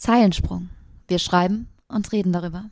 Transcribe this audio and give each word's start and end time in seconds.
Zeilensprung. 0.00 0.70
Wir 1.08 1.18
schreiben 1.18 1.68
und 1.86 2.10
reden 2.12 2.32
darüber. 2.32 2.70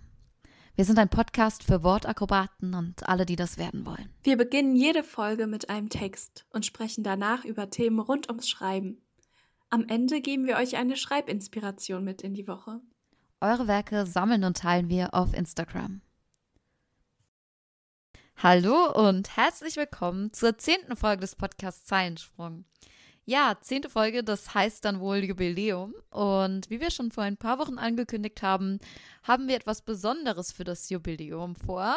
Wir 0.77 0.86
sind 0.86 0.99
ein 0.99 1.11
Podcast 1.11 1.62
für 1.62 1.83
Wortakrobaten 1.83 2.73
und 2.73 3.07
alle, 3.07 3.27
die 3.27 3.37
das 3.37 3.58
werden 3.58 3.85
wollen. 3.85 4.08
Wir 4.23 4.39
beginnen 4.39 4.75
jede 4.75 5.03
Folge 5.03 5.46
mit 5.46 5.69
einem 5.69 5.91
Text 5.91 6.46
und 6.49 6.64
sprechen 6.64 7.04
danach 7.04 7.45
über 7.45 7.69
Themen 7.69 8.01
rund 8.01 8.30
ums 8.30 8.49
Schreiben. 8.49 9.03
Am 9.69 9.87
Ende 9.88 10.22
geben 10.22 10.46
wir 10.46 10.56
euch 10.56 10.79
eine 10.79 10.96
Schreibinspiration 10.96 12.03
mit 12.03 12.22
in 12.22 12.33
die 12.33 12.49
Woche. 12.49 12.80
Eure 13.42 13.68
Werke 13.68 14.06
sammeln 14.06 14.42
und 14.45 14.56
teilen 14.56 14.88
wir 14.88 15.12
auf 15.12 15.34
Instagram. 15.34 16.00
Hallo 18.38 18.90
und 19.06 19.36
herzlich 19.36 19.76
willkommen 19.76 20.32
zur 20.32 20.56
zehnten 20.56 20.96
Folge 20.96 21.20
des 21.20 21.36
Podcasts 21.36 21.84
Zeilensprung. 21.84 22.64
Ja, 23.29 23.58
zehnte 23.60 23.90
Folge, 23.90 24.24
das 24.24 24.54
heißt 24.54 24.86
dann 24.86 25.00
wohl 25.00 25.18
Jubiläum. 25.18 25.92
Und 26.08 26.70
wie 26.70 26.80
wir 26.80 26.90
schon 26.90 27.10
vor 27.10 27.24
ein 27.24 27.36
paar 27.36 27.58
Wochen 27.58 27.77
angekündigt 27.77 28.40
haben, 28.40 28.78
haben 29.23 29.48
wir 29.48 29.56
etwas 29.56 29.82
Besonderes 29.82 30.50
für 30.50 30.64
das 30.64 30.88
Jubiläum 30.88 31.55
vor. 31.55 31.95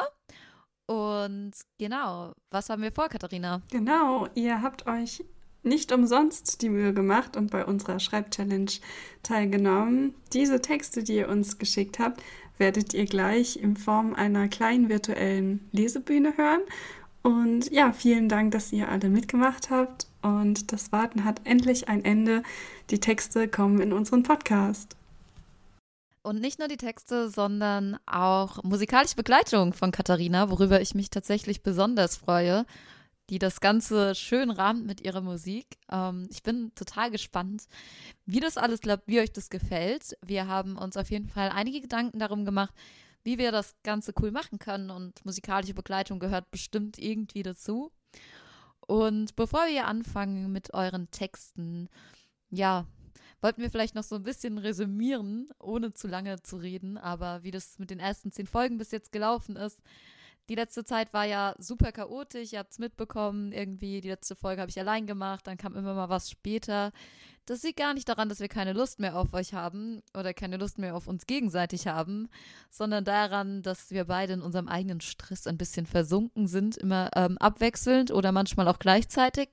Und 0.87 1.53
genau, 1.77 2.33
was 2.49 2.69
haben 2.69 2.81
wir 2.81 2.91
vor, 2.91 3.07
Katharina? 3.07 3.61
Genau, 3.71 4.27
ihr 4.35 4.61
habt 4.61 4.87
euch 4.87 5.23
nicht 5.63 5.93
umsonst 5.93 6.61
die 6.63 6.69
Mühe 6.69 6.93
gemacht 6.93 7.37
und 7.37 7.49
bei 7.49 7.63
unserer 7.63 8.01
Schreibchallenge 8.01 8.81
teilgenommen. 9.23 10.15
Diese 10.33 10.59
Texte, 10.59 11.01
die 11.01 11.15
ihr 11.15 11.29
uns 11.29 11.57
geschickt 11.57 11.97
habt, 11.97 12.21
werdet 12.57 12.93
ihr 12.93 13.05
gleich 13.05 13.55
in 13.55 13.77
Form 13.77 14.13
einer 14.15 14.49
kleinen 14.49 14.89
virtuellen 14.89 15.69
Lesebühne 15.71 16.35
hören. 16.35 16.61
Und 17.23 17.71
ja, 17.71 17.93
vielen 17.93 18.29
Dank, 18.29 18.51
dass 18.51 18.71
ihr 18.71 18.89
alle 18.89 19.09
mitgemacht 19.09 19.69
habt 19.69 20.07
und 20.21 20.71
das 20.71 20.91
Warten 20.91 21.23
hat 21.23 21.41
endlich 21.43 21.87
ein 21.87 22.03
Ende. 22.03 22.43
Die 22.89 22.99
Texte 22.99 23.47
kommen 23.47 23.79
in 23.79 23.93
unseren 23.93 24.23
Podcast. 24.23 24.95
Und 26.23 26.39
nicht 26.39 26.59
nur 26.59 26.67
die 26.67 26.77
Texte, 26.77 27.29
sondern 27.29 27.97
auch 28.05 28.63
musikalische 28.63 29.15
Begleitung 29.15 29.73
von 29.73 29.91
Katharina, 29.91 30.51
worüber 30.51 30.79
ich 30.81 30.93
mich 30.93 31.09
tatsächlich 31.09 31.63
besonders 31.63 32.17
freue, 32.17 32.65
die 33.31 33.39
das 33.39 33.59
Ganze 33.59 34.13
schön 34.13 34.51
rahmt 34.51 34.85
mit 34.85 35.01
ihrer 35.01 35.21
Musik. 35.21 35.65
Ähm, 35.91 36.27
ich 36.29 36.43
bin 36.43 36.71
total 36.75 37.09
gespannt, 37.09 37.63
wie 38.25 38.39
das 38.39 38.57
alles 38.57 38.81
klappt, 38.81 39.07
wie 39.07 39.19
euch 39.19 39.31
das 39.31 39.49
gefällt. 39.49 40.15
Wir 40.23 40.47
haben 40.47 40.77
uns 40.77 40.95
auf 40.95 41.09
jeden 41.09 41.29
Fall 41.29 41.49
einige 41.49 41.81
Gedanken 41.81 42.19
darum 42.19 42.45
gemacht, 42.45 42.73
wie 43.23 43.37
wir 43.37 43.51
das 43.51 43.75
Ganze 43.83 44.13
cool 44.21 44.31
machen 44.31 44.59
können 44.59 44.89
und 44.89 45.23
musikalische 45.25 45.73
Begleitung 45.73 46.19
gehört 46.19 46.51
bestimmt 46.51 46.97
irgendwie 46.97 47.43
dazu. 47.43 47.91
Und 48.79 49.35
bevor 49.35 49.67
wir 49.67 49.87
anfangen 49.87 50.51
mit 50.51 50.73
euren 50.73 51.09
Texten, 51.11 51.87
ja, 52.49 52.85
wollten 53.41 53.61
wir 53.61 53.71
vielleicht 53.71 53.95
noch 53.95 54.03
so 54.03 54.15
ein 54.15 54.23
bisschen 54.23 54.57
resümieren, 54.57 55.49
ohne 55.59 55.93
zu 55.93 56.07
lange 56.07 56.41
zu 56.41 56.57
reden, 56.57 56.97
aber 56.97 57.43
wie 57.43 57.51
das 57.51 57.79
mit 57.79 57.89
den 57.89 57.99
ersten 57.99 58.31
zehn 58.31 58.47
Folgen 58.47 58.77
bis 58.77 58.91
jetzt 58.91 59.11
gelaufen 59.11 59.55
ist. 59.55 59.81
Die 60.51 60.55
letzte 60.55 60.83
Zeit 60.83 61.13
war 61.13 61.23
ja 61.23 61.55
super 61.59 61.93
chaotisch, 61.93 62.51
ihr 62.51 62.59
habt 62.59 62.73
es 62.73 62.77
mitbekommen, 62.77 63.53
irgendwie 63.53 64.01
die 64.01 64.09
letzte 64.09 64.35
Folge 64.35 64.59
habe 64.59 64.69
ich 64.69 64.77
allein 64.77 65.07
gemacht, 65.07 65.47
dann 65.47 65.55
kam 65.55 65.77
immer 65.77 65.93
mal 65.93 66.09
was 66.09 66.29
später. 66.29 66.91
Das 67.45 67.63
liegt 67.63 67.79
gar 67.79 67.93
nicht 67.93 68.09
daran, 68.09 68.27
dass 68.27 68.41
wir 68.41 68.49
keine 68.49 68.73
Lust 68.73 68.99
mehr 68.99 69.15
auf 69.15 69.33
euch 69.33 69.53
haben 69.53 70.01
oder 70.13 70.33
keine 70.33 70.57
Lust 70.57 70.77
mehr 70.77 70.93
auf 70.93 71.07
uns 71.07 71.25
gegenseitig 71.25 71.87
haben, 71.87 72.27
sondern 72.69 73.05
daran, 73.05 73.61
dass 73.61 73.91
wir 73.91 74.03
beide 74.03 74.33
in 74.33 74.41
unserem 74.41 74.67
eigenen 74.67 74.99
Stress 74.99 75.47
ein 75.47 75.57
bisschen 75.57 75.85
versunken 75.85 76.47
sind, 76.47 76.75
immer 76.75 77.11
ähm, 77.15 77.37
abwechselnd 77.37 78.11
oder 78.11 78.33
manchmal 78.33 78.67
auch 78.67 78.79
gleichzeitig. 78.79 79.51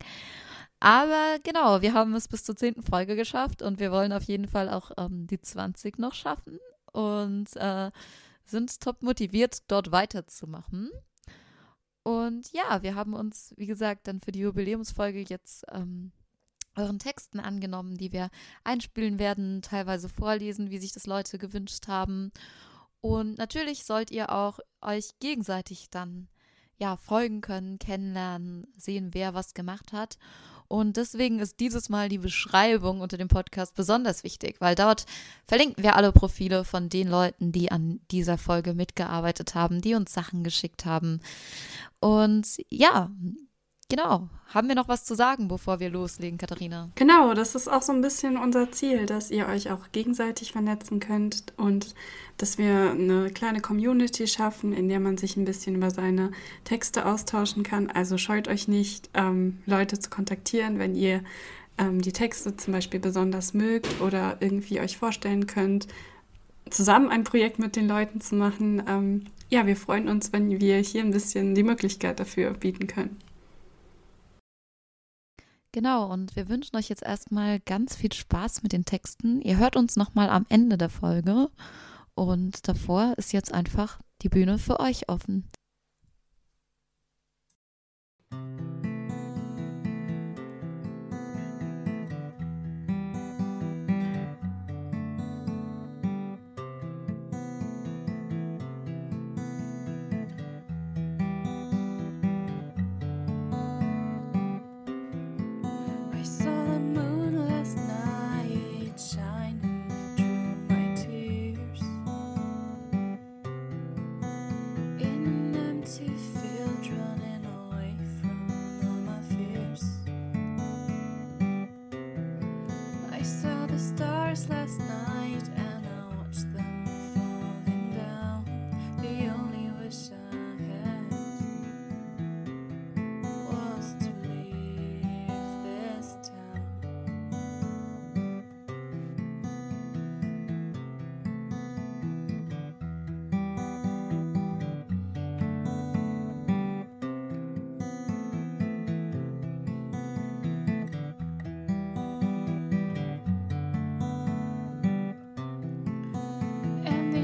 Aber 0.80 1.36
genau, 1.44 1.80
wir 1.80 1.94
haben 1.94 2.16
es 2.16 2.26
bis 2.26 2.42
zur 2.42 2.56
zehnten 2.56 2.82
Folge 2.82 3.14
geschafft 3.14 3.62
und 3.62 3.78
wir 3.78 3.92
wollen 3.92 4.12
auf 4.12 4.24
jeden 4.24 4.48
Fall 4.48 4.68
auch 4.68 4.90
ähm, 4.98 5.28
die 5.28 5.40
20 5.40 5.96
noch 6.00 6.14
schaffen 6.14 6.58
und 6.90 7.54
äh, 7.54 7.92
sind 8.50 8.80
top 8.80 9.02
motiviert, 9.02 9.62
dort 9.68 9.92
weiterzumachen. 9.92 10.90
Und 12.02 12.52
ja, 12.52 12.82
wir 12.82 12.94
haben 12.94 13.14
uns, 13.14 13.52
wie 13.56 13.66
gesagt, 13.66 14.08
dann 14.08 14.20
für 14.20 14.32
die 14.32 14.40
Jubiläumsfolge 14.40 15.24
jetzt 15.28 15.64
ähm, 15.70 16.12
euren 16.74 16.98
Texten 16.98 17.40
angenommen, 17.40 17.98
die 17.98 18.12
wir 18.12 18.30
einspielen 18.64 19.18
werden, 19.18 19.60
teilweise 19.62 20.08
vorlesen, 20.08 20.70
wie 20.70 20.78
sich 20.78 20.92
das 20.92 21.06
Leute 21.06 21.36
gewünscht 21.38 21.88
haben. 21.88 22.32
Und 23.00 23.38
natürlich 23.38 23.84
sollt 23.84 24.10
ihr 24.10 24.32
auch 24.32 24.58
euch 24.80 25.18
gegenseitig 25.20 25.90
dann 25.90 26.28
ja 26.78 26.96
folgen 26.96 27.40
können, 27.40 27.78
kennenlernen, 27.78 28.66
sehen, 28.76 29.12
wer 29.12 29.34
was 29.34 29.52
gemacht 29.54 29.92
hat. 29.92 30.18
Und 30.68 30.98
deswegen 30.98 31.38
ist 31.38 31.60
dieses 31.60 31.88
Mal 31.88 32.10
die 32.10 32.18
Beschreibung 32.18 33.00
unter 33.00 33.16
dem 33.16 33.28
Podcast 33.28 33.74
besonders 33.74 34.22
wichtig, 34.22 34.56
weil 34.60 34.74
dort 34.74 35.06
verlinken 35.46 35.82
wir 35.82 35.96
alle 35.96 36.12
Profile 36.12 36.62
von 36.64 36.90
den 36.90 37.08
Leuten, 37.08 37.52
die 37.52 37.72
an 37.72 38.00
dieser 38.10 38.36
Folge 38.36 38.74
mitgearbeitet 38.74 39.54
haben, 39.54 39.80
die 39.80 39.94
uns 39.94 40.12
Sachen 40.12 40.44
geschickt 40.44 40.84
haben. 40.84 41.20
Und 42.00 42.46
ja, 42.68 43.10
Genau. 43.90 44.28
Haben 44.48 44.68
wir 44.68 44.74
noch 44.74 44.88
was 44.88 45.04
zu 45.04 45.14
sagen, 45.14 45.48
bevor 45.48 45.80
wir 45.80 45.88
loslegen, 45.88 46.36
Katharina? 46.38 46.90
Genau, 46.94 47.32
das 47.32 47.54
ist 47.54 47.68
auch 47.68 47.80
so 47.80 47.92
ein 47.92 48.02
bisschen 48.02 48.36
unser 48.36 48.70
Ziel, 48.70 49.06
dass 49.06 49.30
ihr 49.30 49.46
euch 49.46 49.70
auch 49.70 49.92
gegenseitig 49.92 50.52
vernetzen 50.52 51.00
könnt 51.00 51.54
und 51.56 51.94
dass 52.36 52.58
wir 52.58 52.90
eine 52.90 53.30
kleine 53.30 53.60
Community 53.60 54.26
schaffen, 54.26 54.74
in 54.74 54.88
der 54.88 55.00
man 55.00 55.16
sich 55.16 55.36
ein 55.36 55.46
bisschen 55.46 55.76
über 55.76 55.90
seine 55.90 56.32
Texte 56.64 57.06
austauschen 57.06 57.62
kann. 57.62 57.90
Also 57.90 58.18
scheut 58.18 58.48
euch 58.48 58.68
nicht, 58.68 59.08
ähm, 59.14 59.58
Leute 59.64 59.98
zu 59.98 60.10
kontaktieren, 60.10 60.78
wenn 60.78 60.94
ihr 60.94 61.22
ähm, 61.78 62.02
die 62.02 62.12
Texte 62.12 62.56
zum 62.56 62.74
Beispiel 62.74 63.00
besonders 63.00 63.54
mögt 63.54 64.02
oder 64.02 64.36
irgendwie 64.40 64.80
euch 64.80 64.98
vorstellen 64.98 65.46
könnt, 65.46 65.88
zusammen 66.70 67.08
ein 67.08 67.24
Projekt 67.24 67.58
mit 67.58 67.74
den 67.74 67.88
Leuten 67.88 68.20
zu 68.20 68.34
machen. 68.34 68.82
Ähm, 68.86 69.24
ja, 69.48 69.66
wir 69.66 69.76
freuen 69.76 70.08
uns, 70.08 70.32
wenn 70.32 70.60
wir 70.60 70.76
hier 70.78 71.02
ein 71.02 71.10
bisschen 71.10 71.54
die 71.54 71.62
Möglichkeit 71.62 72.20
dafür 72.20 72.52
bieten 72.52 72.86
können. 72.86 73.16
Genau, 75.72 76.10
und 76.10 76.34
wir 76.34 76.48
wünschen 76.48 76.76
euch 76.76 76.88
jetzt 76.88 77.02
erstmal 77.02 77.60
ganz 77.60 77.94
viel 77.94 78.12
Spaß 78.12 78.62
mit 78.62 78.72
den 78.72 78.84
Texten. 78.84 79.42
Ihr 79.42 79.58
hört 79.58 79.76
uns 79.76 79.96
nochmal 79.96 80.30
am 80.30 80.46
Ende 80.48 80.78
der 80.78 80.88
Folge. 80.88 81.50
Und 82.14 82.66
davor 82.66 83.14
ist 83.16 83.32
jetzt 83.32 83.52
einfach 83.52 84.00
die 84.22 84.28
Bühne 84.28 84.58
für 84.58 84.80
euch 84.80 85.08
offen. 85.08 85.48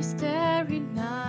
starry 0.05 0.81
night. 0.81 1.24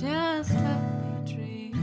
Just 0.00 0.54
let 0.54 0.80
me 1.02 1.32
dream. 1.32 1.74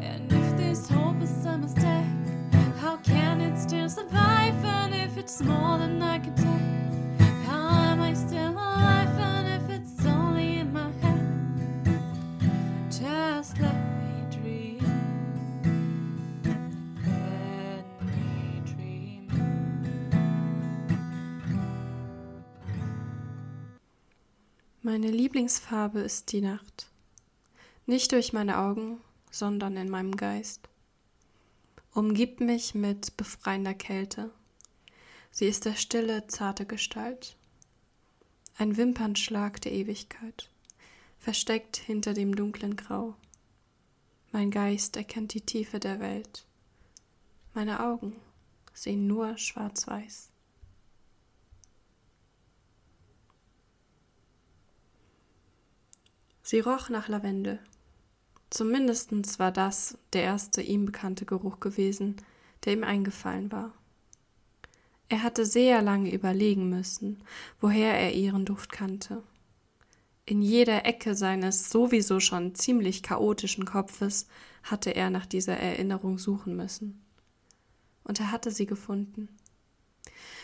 And 0.00 0.32
if 0.32 0.56
this 0.56 0.88
hope 0.88 1.22
is 1.22 1.46
a 1.46 1.56
mistake, 1.56 2.04
how 2.80 2.96
can 2.96 3.40
it 3.40 3.56
still 3.60 3.88
survive? 3.88 4.64
And 4.64 4.92
if 4.92 5.16
it's 5.18 5.40
more 5.40 5.78
than 5.78 6.02
I 6.02 6.18
can 6.18 6.35
Meine 24.96 25.10
Lieblingsfarbe 25.10 26.00
ist 26.00 26.32
die 26.32 26.40
Nacht. 26.40 26.86
Nicht 27.84 28.12
durch 28.12 28.32
meine 28.32 28.56
Augen, 28.56 28.98
sondern 29.30 29.76
in 29.76 29.90
meinem 29.90 30.16
Geist. 30.16 30.70
Umgibt 31.92 32.40
mich 32.40 32.74
mit 32.74 33.14
befreiender 33.18 33.74
Kälte. 33.74 34.30
Sie 35.30 35.44
ist 35.44 35.66
der 35.66 35.74
stille, 35.74 36.28
zarte 36.28 36.64
Gestalt. 36.64 37.36
Ein 38.56 38.78
Wimpernschlag 38.78 39.60
der 39.60 39.72
Ewigkeit, 39.72 40.48
versteckt 41.18 41.76
hinter 41.76 42.14
dem 42.14 42.34
dunklen 42.34 42.74
Grau. 42.74 43.16
Mein 44.32 44.50
Geist 44.50 44.96
erkennt 44.96 45.34
die 45.34 45.42
Tiefe 45.42 45.78
der 45.78 46.00
Welt. 46.00 46.46
Meine 47.52 47.80
Augen 47.80 48.16
sehen 48.72 49.06
nur 49.06 49.36
schwarz-weiß. 49.36 50.30
Sie 56.48 56.60
roch 56.60 56.90
nach 56.90 57.08
Lavendel. 57.08 57.58
Zumindest 58.50 59.40
war 59.40 59.50
das 59.50 59.98
der 60.12 60.22
erste 60.22 60.62
ihm 60.62 60.86
bekannte 60.86 61.24
Geruch 61.24 61.58
gewesen, 61.58 62.14
der 62.64 62.74
ihm 62.74 62.84
eingefallen 62.84 63.50
war. 63.50 63.72
Er 65.08 65.24
hatte 65.24 65.44
sehr 65.44 65.82
lange 65.82 66.14
überlegen 66.14 66.70
müssen, 66.70 67.20
woher 67.60 67.98
er 67.98 68.14
ihren 68.14 68.44
Duft 68.44 68.70
kannte. 68.70 69.24
In 70.24 70.40
jeder 70.40 70.86
Ecke 70.86 71.16
seines 71.16 71.68
sowieso 71.68 72.20
schon 72.20 72.54
ziemlich 72.54 73.02
chaotischen 73.02 73.64
Kopfes 73.64 74.28
hatte 74.62 74.94
er 74.94 75.10
nach 75.10 75.26
dieser 75.26 75.56
Erinnerung 75.56 76.16
suchen 76.16 76.54
müssen. 76.54 77.04
Und 78.04 78.20
er 78.20 78.30
hatte 78.30 78.52
sie 78.52 78.66
gefunden. 78.66 79.36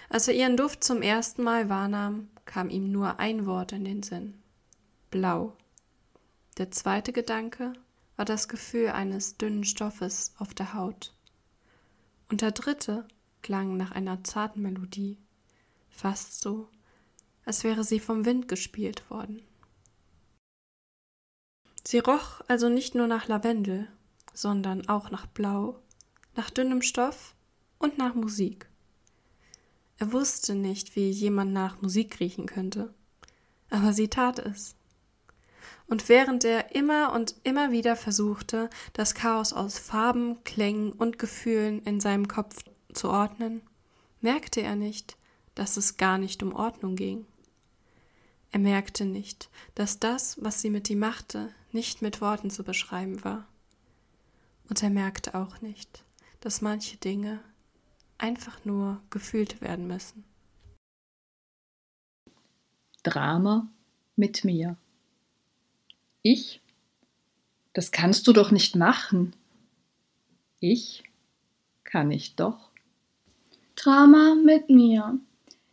Als 0.09 0.27
er 0.27 0.35
ihren 0.35 0.57
Duft 0.57 0.83
zum 0.83 1.01
ersten 1.01 1.45
Mal 1.45 1.69
wahrnahm, 1.69 2.29
kam 2.45 2.71
ihm 2.71 2.91
nur 2.91 3.21
ein 3.21 3.47
Wort 3.47 3.71
in 3.71 3.85
den 3.85 4.03
Sinn. 4.03 4.35
Blau. 5.13 5.57
Der 6.59 6.71
zweite 6.71 7.13
Gedanke 7.13 7.73
war 8.17 8.25
das 8.27 8.49
Gefühl 8.49 8.89
eines 8.89 9.39
dünnen 9.39 9.65
Stoffes 9.65 10.35
auf 10.39 10.53
der 10.53 10.75
Haut. 10.75 11.15
Und 12.29 12.43
der 12.43 12.53
dritte 12.53 13.09
klang 13.41 13.77
nach 13.77 13.93
einer 13.93 14.23
zarten 14.23 14.63
Melodie, 14.63 15.19
fast 15.89 16.41
so, 16.41 16.69
als 17.45 17.65
wäre 17.65 17.85
sie 17.85 18.01
vom 18.01 18.25
Wind 18.25 18.49
gespielt 18.49 19.09
worden. 19.11 19.43
Sie 21.85 21.99
roch 21.99 22.43
also 22.49 22.69
nicht 22.69 22.95
nur 22.95 23.07
nach 23.07 23.29
Lavendel, 23.29 23.89
sondern 24.35 24.89
auch 24.89 25.11
nach 25.11 25.27
Blau, 25.27 25.81
nach 26.37 26.51
dünnem 26.51 26.83
Stoff 26.83 27.35
und 27.79 27.99
nach 27.99 28.15
Musik. 28.15 28.69
Er 29.99 30.13
wusste 30.13 30.55
nicht, 30.55 30.97
wie 30.97 31.11
jemand 31.11 31.53
nach 31.53 31.81
Musik 31.81 32.21
riechen 32.21 32.47
könnte, 32.47 32.95
aber 33.71 33.93
sie 33.93 34.09
tat 34.09 34.39
es. 34.39 34.75
Und 35.87 36.09
während 36.09 36.45
er 36.45 36.75
immer 36.75 37.13
und 37.13 37.35
immer 37.45 37.71
wieder 37.71 37.97
versuchte, 37.97 38.71
das 38.93 39.15
Chaos 39.15 39.53
aus 39.53 39.79
Farben, 39.79 40.43
Klängen 40.45 40.93
und 40.93 41.19
Gefühlen 41.19 41.83
in 41.83 42.01
seinem 42.01 42.29
Kopf 42.29 42.65
zu 42.93 43.11
ordnen, 43.11 43.63
merkte 44.21 44.63
er 44.63 44.77
nicht, 44.77 45.17
dass 45.55 45.77
es 45.77 45.97
gar 45.97 46.19
nicht 46.19 46.43
um 46.43 46.55
Ordnung 46.55 46.97
ging. 46.97 47.27
Er 48.53 48.61
merkte 48.61 49.05
nicht, 49.05 49.49
dass 49.75 49.99
das, 49.99 50.43
was 50.43 50.61
sie 50.61 50.71
mit 50.71 50.89
ihm 50.91 50.99
machte, 50.99 51.55
nicht 51.73 52.03
mit 52.03 52.21
Worten 52.21 52.51
zu 52.51 52.65
beschreiben 52.65 53.25
war. 53.25 53.47
Und 54.69 54.83
er 54.83 54.91
merkte 54.91 55.35
auch 55.35 55.61
nicht, 55.61 56.05
dass 56.41 56.61
manche 56.61 56.97
Dinge 56.99 57.41
einfach 58.19 58.65
nur 58.65 59.01
gefühlt 59.11 59.61
werden 59.61 59.87
müssen. 59.87 60.25
Drama 63.03 63.69
mit 64.17 64.45
mir. 64.45 64.77
Ich? 66.23 66.61
Das 67.73 67.91
kannst 67.91 68.27
du 68.27 68.33
doch 68.33 68.51
nicht 68.51 68.77
machen. 68.77 69.33
Ich? 70.61 71.03
Kann 71.85 72.11
ich 72.11 72.37
doch. 72.37 72.71
Drama 73.77 74.35
mit 74.35 74.71
mir. 74.71 75.19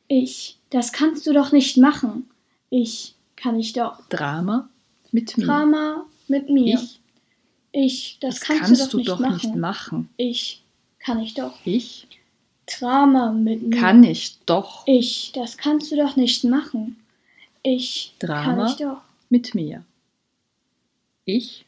Ich, 0.08 0.58
das 0.70 0.92
kannst 0.92 1.28
du 1.28 1.34
doch 1.34 1.52
nicht 1.52 1.78
machen. 1.78 2.30
Ich, 2.70 3.16
kann 3.36 3.60
ich 3.60 3.74
doch. 3.74 4.08
Drama 4.10 4.70
mit 5.12 5.38
mir. 5.38 5.46
Drama 5.46 6.06
mit 6.28 6.50
mir. 6.50 6.76
Ich, 6.80 7.00
Ich, 7.72 8.18
das, 8.20 8.40
das 8.40 8.48
kannst, 8.48 8.64
kannst, 8.64 8.82
du 8.82 8.86
doch, 8.86 8.92
du 8.92 8.98
nicht, 8.98 9.10
doch 9.10 9.20
machen. 9.20 9.36
nicht 9.36 9.56
machen. 9.56 10.10
Ich, 10.18 10.64
kann 11.00 11.20
ich 11.20 11.34
doch. 11.36 11.54
Ich 11.66 12.08
Drama 12.66 13.32
mit 13.32 13.64
mir. 13.64 13.78
kann 13.80 14.04
ich 14.04 14.38
doch. 14.46 14.84
Ich, 14.88 15.32
das 15.34 15.58
kannst 15.58 15.92
du 15.92 15.96
doch 15.96 16.16
nicht 16.16 16.44
machen. 16.44 16.98
Ich, 17.64 18.14
kann 18.20 18.30
Drama 18.30 18.68
ich 18.68 18.78
doch. 18.78 19.02
mit 19.30 19.54
mir. 19.56 19.84
Ich? 21.32 21.68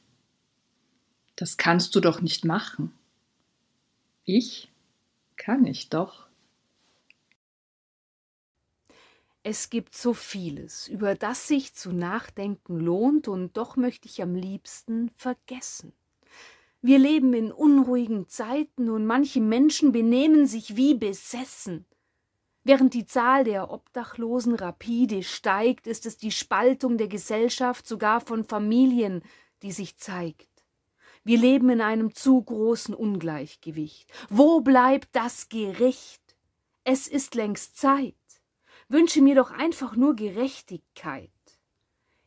Das 1.35 1.55
kannst 1.55 1.93
du 1.93 1.99
doch 1.99 2.19
nicht 2.19 2.45
machen. 2.45 2.91
Ich? 4.25 4.71
Kann 5.35 5.67
ich 5.67 5.89
doch. 5.89 6.25
Es 9.43 9.69
gibt 9.69 9.93
so 9.93 10.15
vieles, 10.15 10.87
über 10.87 11.13
das 11.13 11.47
sich 11.47 11.75
zu 11.75 11.91
nachdenken 11.91 12.79
lohnt, 12.79 13.27
und 13.27 13.56
doch 13.56 13.75
möchte 13.75 14.07
ich 14.07 14.23
am 14.23 14.33
liebsten 14.33 15.11
vergessen. 15.15 15.94
Wir 16.81 16.97
leben 16.97 17.31
in 17.35 17.51
unruhigen 17.51 18.27
Zeiten 18.27 18.89
und 18.89 19.06
manche 19.06 19.41
Menschen 19.41 19.91
benehmen 19.91 20.47
sich 20.47 20.75
wie 20.75 20.95
besessen. 20.95 21.85
Während 22.63 22.95
die 22.95 23.06
Zahl 23.06 23.44
der 23.44 23.69
Obdachlosen 23.69 24.56
rapide 24.56 25.21
steigt, 25.21 25.85
ist 25.85 26.07
es 26.07 26.18
die 26.18 26.31
Spaltung 26.31 26.97
der 26.97 27.07
Gesellschaft, 27.07 27.85
sogar 27.85 28.21
von 28.21 28.44
Familien, 28.44 29.21
die 29.61 29.71
sich 29.71 29.97
zeigt. 29.97 30.47
Wir 31.23 31.37
leben 31.37 31.69
in 31.69 31.81
einem 31.81 32.15
zu 32.15 32.41
großen 32.41 32.95
Ungleichgewicht. 32.95 34.11
Wo 34.30 34.61
bleibt 34.61 35.09
das 35.11 35.49
Gericht? 35.49 36.21
Es 36.83 37.07
ist 37.07 37.35
längst 37.35 37.77
Zeit. 37.77 38.15
Wünsche 38.89 39.21
mir 39.21 39.35
doch 39.35 39.51
einfach 39.51 39.95
nur 39.95 40.15
Gerechtigkeit. 40.15 41.30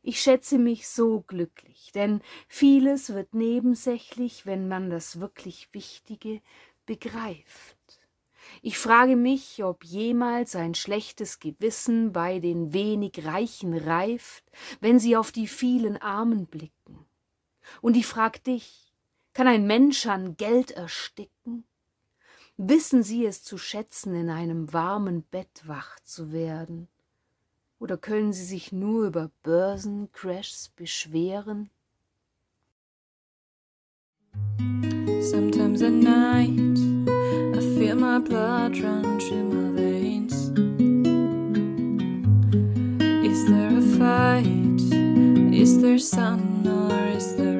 Ich 0.03 0.21
schätze 0.21 0.59
mich 0.59 0.87
so 0.87 1.25
glücklich, 1.27 1.91
denn 1.95 2.21
vieles 2.47 3.15
wird 3.15 3.35
nebensächlich, 3.35 4.47
wenn 4.47 4.69
man 4.69 4.91
das 4.91 5.19
wirklich 5.19 5.69
Wichtige 5.73 6.41
begreift. 6.87 7.77
Ich 8.63 8.79
frage 8.79 9.17
mich, 9.17 9.65
ob 9.65 9.83
jemals 9.83 10.55
ein 10.55 10.75
schlechtes 10.75 11.41
Gewissen 11.41 12.13
bei 12.13 12.39
den 12.39 12.73
wenig 12.73 13.25
Reichen 13.25 13.75
reift, 13.75 14.45
wenn 14.81 14.99
sie 14.99 15.17
auf 15.17 15.33
die 15.33 15.47
vielen 15.47 15.97
Armen 15.97 16.47
blicken. 16.47 17.04
Und 17.81 17.97
ich 17.97 18.07
frag 18.07 18.43
dich, 18.45 18.93
kann 19.33 19.47
ein 19.47 19.67
Mensch 19.67 20.07
an 20.07 20.37
Geld 20.37 20.71
ersticken? 20.71 21.65
Wissen 22.57 23.03
Sie 23.03 23.27
es 23.27 23.43
zu 23.43 23.59
schätzen, 23.59 24.15
in 24.15 24.31
einem 24.31 24.73
warmen 24.73 25.23
Bett 25.23 25.63
wach 25.67 25.99
zu 26.05 26.33
werden? 26.33 26.89
Oder 27.81 27.97
können 27.97 28.33
Sie 28.33 28.45
sich 28.45 28.71
nur 28.71 29.07
über 29.07 29.31
Börsencrashs 29.43 30.69
beschweren? 30.69 31.71
Sometimes 35.21 35.83
at 35.83 35.93
night, 35.93 36.79
I 37.57 37.61
feel 37.77 37.97
my 37.97 38.19
blood 38.21 38.79
run 38.83 39.19
through 39.19 39.45
my 39.45 39.73
veins. 39.75 40.51
Is 43.25 43.47
there 43.47 43.77
a 43.77 43.83
fight? 43.99 44.55
Is 45.53 45.81
there 45.81 45.99
sun 45.99 46.67
or 46.69 47.17
is 47.17 47.35
there 47.37 47.54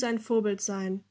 sein 0.00 0.18
Vorbild 0.18 0.60
sein. 0.60 1.04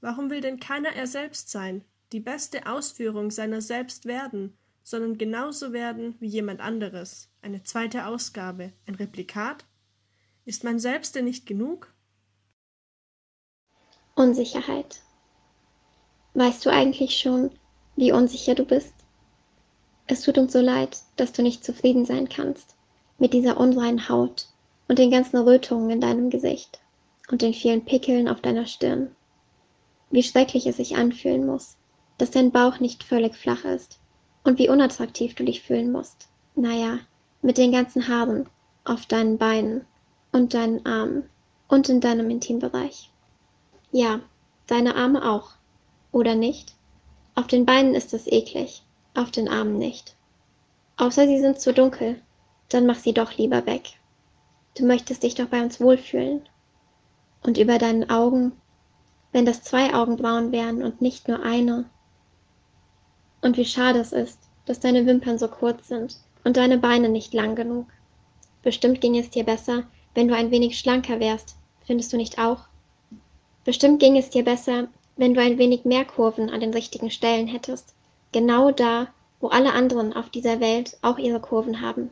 Warum 0.00 0.30
will 0.30 0.40
denn 0.40 0.60
keiner 0.60 0.90
er 0.94 1.06
selbst 1.06 1.50
sein, 1.50 1.84
die 2.12 2.20
beste 2.20 2.66
Ausführung 2.66 3.30
seiner 3.30 3.60
selbst 3.60 4.06
werden, 4.06 4.56
sondern 4.82 5.18
genauso 5.18 5.72
werden 5.72 6.14
wie 6.20 6.28
jemand 6.28 6.60
anderes, 6.60 7.28
eine 7.42 7.62
zweite 7.64 8.06
Ausgabe, 8.06 8.72
ein 8.86 8.94
Replikat? 8.94 9.64
Ist 10.44 10.62
man 10.62 10.78
selbst 10.78 11.16
denn 11.16 11.24
nicht 11.24 11.44
genug? 11.44 11.92
Unsicherheit. 14.14 15.02
Weißt 16.34 16.64
du 16.64 16.70
eigentlich 16.70 17.18
schon, 17.18 17.50
wie 17.96 18.12
unsicher 18.12 18.54
du 18.54 18.64
bist? 18.64 18.94
Es 20.06 20.22
tut 20.22 20.38
uns 20.38 20.52
so 20.52 20.60
leid, 20.60 20.98
dass 21.16 21.32
du 21.32 21.42
nicht 21.42 21.64
zufrieden 21.64 22.06
sein 22.06 22.28
kannst 22.28 22.76
mit 23.18 23.32
dieser 23.32 23.58
unreinen 23.58 24.08
Haut 24.08 24.48
und 24.86 24.98
den 24.98 25.10
ganzen 25.10 25.38
Rötungen 25.38 25.90
in 25.90 26.00
deinem 26.00 26.30
Gesicht 26.30 26.80
und 27.30 27.42
den 27.42 27.54
vielen 27.54 27.84
Pickeln 27.84 28.28
auf 28.28 28.40
deiner 28.40 28.66
Stirn. 28.66 29.14
Wie 30.10 30.22
schrecklich 30.22 30.66
es 30.66 30.76
sich 30.76 30.96
anfühlen 30.96 31.46
muss, 31.46 31.76
dass 32.18 32.30
dein 32.30 32.52
Bauch 32.52 32.80
nicht 32.80 33.02
völlig 33.02 33.34
flach 33.36 33.64
ist 33.64 33.98
und 34.44 34.58
wie 34.58 34.68
unattraktiv 34.68 35.34
du 35.34 35.44
dich 35.44 35.62
fühlen 35.62 35.90
musst. 35.90 36.28
Naja, 36.54 37.00
mit 37.42 37.58
den 37.58 37.72
ganzen 37.72 38.08
Haaren 38.08 38.48
auf 38.84 39.06
deinen 39.06 39.38
Beinen 39.38 39.84
und 40.32 40.54
deinen 40.54 40.86
Armen 40.86 41.28
und 41.68 41.88
in 41.88 42.00
deinem 42.00 42.30
Intimbereich. 42.30 43.10
Ja, 43.90 44.20
deine 44.66 44.94
Arme 44.94 45.28
auch. 45.28 45.50
Oder 46.12 46.34
nicht? 46.34 46.74
Auf 47.34 47.46
den 47.46 47.66
Beinen 47.66 47.94
ist 47.94 48.14
es 48.14 48.26
eklig, 48.26 48.82
auf 49.14 49.30
den 49.30 49.48
Armen 49.48 49.78
nicht. 49.78 50.16
Außer 50.96 51.26
sie 51.26 51.40
sind 51.40 51.60
zu 51.60 51.74
dunkel, 51.74 52.22
dann 52.68 52.86
mach 52.86 52.96
sie 52.96 53.12
doch 53.12 53.36
lieber 53.36 53.66
weg. 53.66 53.98
Du 54.76 54.86
möchtest 54.86 55.22
dich 55.22 55.34
doch 55.34 55.46
bei 55.46 55.62
uns 55.62 55.80
wohlfühlen. 55.80 56.48
Und 57.46 57.58
über 57.58 57.78
deinen 57.78 58.10
Augen, 58.10 58.52
wenn 59.30 59.46
das 59.46 59.62
zwei 59.62 59.94
Augenbrauen 59.94 60.50
wären 60.50 60.82
und 60.82 61.00
nicht 61.00 61.28
nur 61.28 61.44
eine. 61.44 61.84
Und 63.40 63.56
wie 63.56 63.64
schade 63.64 64.00
es 64.00 64.12
ist, 64.12 64.40
dass 64.64 64.80
deine 64.80 65.06
Wimpern 65.06 65.38
so 65.38 65.46
kurz 65.46 65.86
sind 65.86 66.16
und 66.42 66.56
deine 66.56 66.76
Beine 66.76 67.08
nicht 67.08 67.32
lang 67.32 67.54
genug. 67.54 67.86
Bestimmt 68.64 69.00
ging 69.00 69.16
es 69.16 69.30
dir 69.30 69.44
besser, 69.44 69.84
wenn 70.14 70.26
du 70.26 70.34
ein 70.34 70.50
wenig 70.50 70.76
schlanker 70.76 71.20
wärst, 71.20 71.54
findest 71.84 72.12
du 72.12 72.16
nicht 72.16 72.40
auch? 72.40 72.64
Bestimmt 73.64 74.00
ging 74.00 74.16
es 74.16 74.28
dir 74.28 74.42
besser, 74.42 74.88
wenn 75.16 75.34
du 75.34 75.40
ein 75.40 75.56
wenig 75.56 75.84
mehr 75.84 76.04
Kurven 76.04 76.50
an 76.50 76.58
den 76.58 76.72
richtigen 76.72 77.12
Stellen 77.12 77.46
hättest. 77.46 77.94
Genau 78.32 78.72
da, 78.72 79.06
wo 79.38 79.48
alle 79.48 79.72
anderen 79.72 80.12
auf 80.12 80.30
dieser 80.30 80.58
Welt 80.58 80.98
auch 81.00 81.18
ihre 81.18 81.38
Kurven 81.40 81.80
haben. 81.80 82.10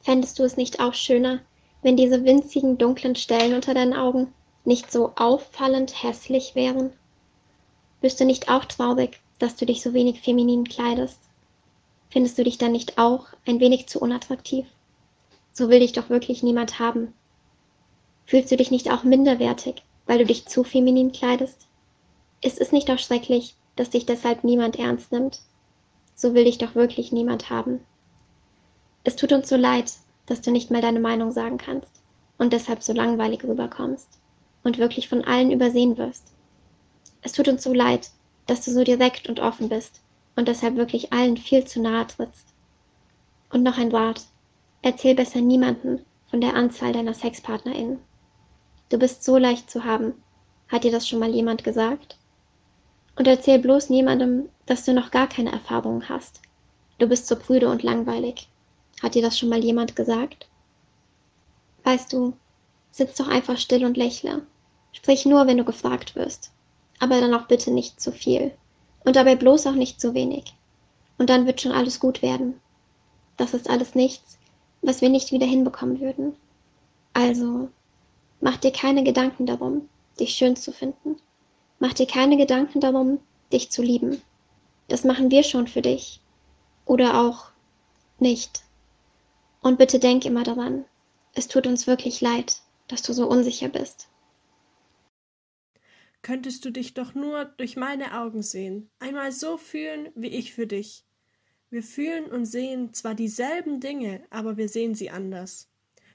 Fändest 0.00 0.38
du 0.38 0.44
es 0.44 0.56
nicht 0.56 0.78
auch 0.78 0.94
schöner, 0.94 1.40
wenn 1.82 1.96
diese 1.96 2.24
winzigen 2.24 2.78
dunklen 2.78 3.16
Stellen 3.16 3.54
unter 3.54 3.74
deinen 3.74 3.94
Augen 3.94 4.32
nicht 4.64 4.90
so 4.90 5.12
auffallend 5.16 6.02
hässlich 6.02 6.54
wären? 6.54 6.92
Bist 8.00 8.20
du 8.20 8.24
nicht 8.24 8.48
auch 8.50 8.64
traurig, 8.64 9.20
dass 9.38 9.56
du 9.56 9.66
dich 9.66 9.82
so 9.82 9.94
wenig 9.94 10.20
feminin 10.20 10.64
kleidest? 10.64 11.20
Findest 12.10 12.38
du 12.38 12.44
dich 12.44 12.58
dann 12.58 12.72
nicht 12.72 12.98
auch 12.98 13.26
ein 13.46 13.60
wenig 13.60 13.88
zu 13.88 14.00
unattraktiv? 14.00 14.66
So 15.52 15.68
will 15.68 15.80
dich 15.80 15.92
doch 15.92 16.10
wirklich 16.10 16.42
niemand 16.42 16.78
haben. 16.78 17.14
Fühlst 18.26 18.50
du 18.50 18.56
dich 18.56 18.70
nicht 18.70 18.90
auch 18.90 19.04
minderwertig, 19.04 19.82
weil 20.06 20.18
du 20.18 20.26
dich 20.26 20.46
zu 20.46 20.64
feminin 20.64 21.12
kleidest? 21.12 21.66
Ist 22.42 22.60
es 22.60 22.72
nicht 22.72 22.90
auch 22.90 22.98
schrecklich, 22.98 23.54
dass 23.76 23.90
dich 23.90 24.06
deshalb 24.06 24.44
niemand 24.44 24.78
ernst 24.78 25.12
nimmt? 25.12 25.40
So 26.14 26.34
will 26.34 26.44
dich 26.44 26.58
doch 26.58 26.74
wirklich 26.74 27.12
niemand 27.12 27.50
haben. 27.50 27.80
Es 29.04 29.16
tut 29.16 29.32
uns 29.32 29.48
so 29.48 29.56
leid, 29.56 29.92
dass 30.26 30.40
du 30.40 30.50
nicht 30.50 30.70
mal 30.70 30.82
deine 30.82 31.00
Meinung 31.00 31.30
sagen 31.30 31.58
kannst 31.58 32.02
und 32.38 32.52
deshalb 32.52 32.82
so 32.82 32.92
langweilig 32.92 33.44
rüberkommst 33.44 34.08
und 34.62 34.78
wirklich 34.78 35.08
von 35.08 35.24
allen 35.24 35.52
übersehen 35.52 35.96
wirst. 35.96 36.32
Es 37.22 37.32
tut 37.32 37.48
uns 37.48 37.62
so 37.62 37.72
leid, 37.72 38.10
dass 38.46 38.64
du 38.64 38.70
so 38.70 38.84
direkt 38.84 39.28
und 39.28 39.40
offen 39.40 39.68
bist 39.68 40.00
und 40.36 40.48
deshalb 40.48 40.76
wirklich 40.76 41.12
allen 41.12 41.36
viel 41.36 41.64
zu 41.64 41.80
nahe 41.80 42.06
trittst. 42.06 42.46
Und 43.50 43.62
noch 43.62 43.78
ein 43.78 43.92
Wort. 43.92 44.26
Erzähl 44.82 45.14
besser 45.14 45.40
niemanden 45.40 46.04
von 46.30 46.40
der 46.40 46.54
Anzahl 46.54 46.92
deiner 46.92 47.14
SexpartnerInnen. 47.14 47.98
Du 48.88 48.98
bist 48.98 49.24
so 49.24 49.36
leicht 49.36 49.70
zu 49.70 49.84
haben. 49.84 50.14
Hat 50.68 50.84
dir 50.84 50.92
das 50.92 51.08
schon 51.08 51.18
mal 51.18 51.30
jemand 51.30 51.64
gesagt? 51.64 52.18
Und 53.16 53.26
erzähl 53.26 53.58
bloß 53.58 53.88
niemandem, 53.88 54.48
dass 54.66 54.84
du 54.84 54.92
noch 54.92 55.10
gar 55.10 55.28
keine 55.28 55.52
Erfahrungen 55.52 56.08
hast. 56.08 56.40
Du 56.98 57.06
bist 57.06 57.26
so 57.26 57.36
prüde 57.36 57.68
und 57.68 57.82
langweilig. 57.82 58.48
Hat 59.02 59.14
dir 59.14 59.22
das 59.22 59.38
schon 59.38 59.48
mal 59.48 59.62
jemand 59.62 59.96
gesagt? 59.96 60.48
Weißt 61.84 62.12
du, 62.12 62.34
sitz 62.90 63.16
doch 63.16 63.28
einfach 63.28 63.58
still 63.58 63.84
und 63.84 63.96
lächle. 63.96 64.46
Sprich 64.92 65.26
nur, 65.26 65.46
wenn 65.46 65.58
du 65.58 65.64
gefragt 65.64 66.16
wirst. 66.16 66.50
Aber 66.98 67.20
dann 67.20 67.34
auch 67.34 67.46
bitte 67.46 67.70
nicht 67.70 68.00
zu 68.00 68.10
viel. 68.10 68.52
Und 69.04 69.16
dabei 69.16 69.36
bloß 69.36 69.66
auch 69.66 69.74
nicht 69.74 70.00
zu 70.00 70.14
wenig. 70.14 70.54
Und 71.18 71.30
dann 71.30 71.46
wird 71.46 71.60
schon 71.60 71.72
alles 71.72 72.00
gut 72.00 72.22
werden. 72.22 72.60
Das 73.36 73.54
ist 73.54 73.68
alles 73.68 73.94
nichts, 73.94 74.38
was 74.82 75.02
wir 75.02 75.10
nicht 75.10 75.30
wieder 75.30 75.46
hinbekommen 75.46 76.00
würden. 76.00 76.34
Also, 77.12 77.68
mach 78.40 78.56
dir 78.56 78.72
keine 78.72 79.04
Gedanken 79.04 79.46
darum, 79.46 79.88
dich 80.18 80.30
schön 80.30 80.56
zu 80.56 80.72
finden. 80.72 81.16
Mach 81.78 81.92
dir 81.92 82.06
keine 82.06 82.36
Gedanken 82.36 82.80
darum, 82.80 83.18
dich 83.52 83.70
zu 83.70 83.82
lieben. 83.82 84.22
Das 84.88 85.04
machen 85.04 85.30
wir 85.30 85.42
schon 85.42 85.66
für 85.66 85.82
dich. 85.82 86.20
Oder 86.86 87.20
auch 87.20 87.50
nicht. 88.18 88.62
Und 89.66 89.78
bitte 89.78 89.98
denk 89.98 90.24
immer 90.24 90.44
daran, 90.44 90.84
es 91.34 91.48
tut 91.48 91.66
uns 91.66 91.88
wirklich 91.88 92.20
leid, 92.20 92.60
dass 92.86 93.02
du 93.02 93.12
so 93.12 93.26
unsicher 93.26 93.68
bist. 93.68 94.08
Könntest 96.22 96.64
du 96.64 96.70
dich 96.70 96.94
doch 96.94 97.16
nur 97.16 97.46
durch 97.46 97.74
meine 97.76 98.16
Augen 98.16 98.44
sehen, 98.44 98.88
einmal 99.00 99.32
so 99.32 99.56
fühlen 99.56 100.10
wie 100.14 100.28
ich 100.28 100.54
für 100.54 100.68
dich. 100.68 101.04
Wir 101.68 101.82
fühlen 101.82 102.26
und 102.26 102.44
sehen 102.46 102.94
zwar 102.94 103.16
dieselben 103.16 103.80
Dinge, 103.80 104.22
aber 104.30 104.56
wir 104.56 104.68
sehen 104.68 104.94
sie 104.94 105.10
anders. 105.10 105.68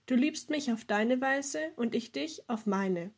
Du 0.05 0.15
liebst 0.15 0.49
mich 0.49 0.71
auf 0.71 0.85
deine 0.85 1.19
Weise 1.19 1.59
und 1.75 1.93
ich 1.93 2.13
dich 2.13 2.49
auf 2.49 2.65
meine. 2.65 3.11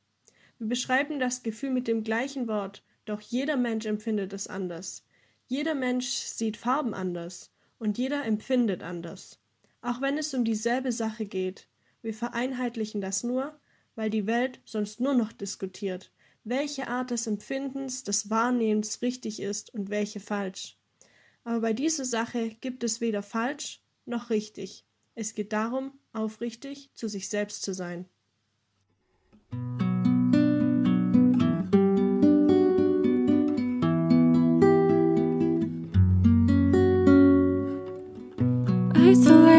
Wir 0.57 0.67
beschreiben 0.67 1.19
das 1.19 1.43
Gefühl 1.43 1.69
mit 1.69 1.87
dem 1.87 2.03
gleichen 2.03 2.47
Wort, 2.47 2.81
doch 3.05 3.21
jeder 3.21 3.55
Mensch 3.55 3.85
empfindet 3.85 4.33
es 4.33 4.47
anders. 4.47 5.05
Jeder 5.45 5.75
Mensch 5.75 6.07
sieht 6.07 6.57
Farben 6.57 6.95
anders 6.95 7.51
und 7.77 7.99
jeder 7.99 8.25
empfindet 8.25 8.81
anders. 8.81 9.37
Auch 9.83 9.99
wenn 9.99 10.17
es 10.17 10.33
um 10.33 10.45
dieselbe 10.45 10.93
Sache 10.93 11.25
geht, 11.25 11.67
wir 12.01 12.13
vereinheitlichen 12.13 13.01
das 13.01 13.21
nur, 13.23 13.59
weil 13.95 14.09
die 14.09 14.25
Welt 14.25 14.61
sonst 14.63 15.01
nur 15.01 15.13
noch 15.13 15.33
diskutiert, 15.33 16.11
welche 16.45 16.87
Art 16.87 17.11
des 17.11 17.27
Empfindens, 17.27 18.03
des 18.03 18.29
Wahrnehmens 18.29 19.01
richtig 19.01 19.41
ist 19.41 19.73
und 19.73 19.89
welche 19.89 20.21
falsch. 20.21 20.77
Aber 21.43 21.59
bei 21.59 21.73
dieser 21.73 22.05
Sache 22.05 22.51
gibt 22.61 22.85
es 22.85 23.01
weder 23.01 23.21
falsch 23.21 23.83
noch 24.05 24.29
richtig. 24.29 24.85
Es 25.15 25.33
geht 25.33 25.51
darum, 25.51 25.91
aufrichtig 26.13 26.89
zu 26.93 27.09
sich 27.09 27.27
selbst 27.27 27.61
zu 27.61 27.73
sein. 27.73 28.05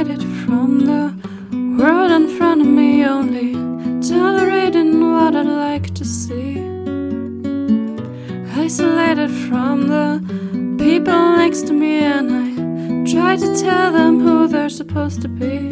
Isolated 0.04 0.44
from 0.44 0.80
the 0.80 1.82
world 1.82 2.10
in 2.10 2.28
front 2.36 2.60
of 2.60 2.66
me, 2.66 3.06
only 3.06 3.54
tolerating 4.06 5.00
what 5.14 5.34
I'd 5.34 5.46
like 5.46 5.94
to 5.94 6.04
see. 6.04 6.58
Isolated 8.54 9.30
from 9.48 9.88
the 9.88 10.20
people 10.76 11.36
next 11.36 11.68
to 11.68 11.72
me, 11.72 12.00
and 12.00 12.30
I 12.30 13.10
try 13.10 13.36
to 13.36 13.56
tell 13.56 13.92
them 13.92 14.20
who 14.20 14.46
they're 14.46 14.68
supposed 14.68 15.22
to 15.22 15.28
be. 15.28 15.70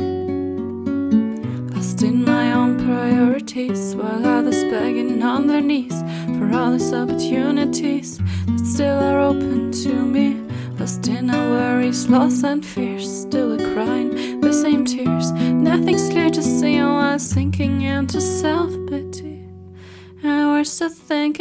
Lost 1.75 2.03
in 2.03 2.25
my 2.25 2.55
own 2.55 2.79
priorities, 2.87 3.95
while 3.95 4.27
others 4.27 4.65
begging 4.65 5.23
on 5.23 5.47
their 5.47 5.61
knees 5.61 6.01
for 6.39 6.43
for 6.43 6.57
all 6.57 6.73
these 6.73 6.93
opportunities 6.93 8.19
that 8.47 8.61
still 8.61 8.99
are 8.99 9.21
open 9.21 9.71
to 9.73 9.95
me. 9.95 10.35
Lost 10.79 11.07
in 11.07 11.31
our 11.31 11.51
worries, 11.51 12.09
loss 12.09 12.43
and 12.43 12.65
fears, 12.65 13.09
still 13.23 13.52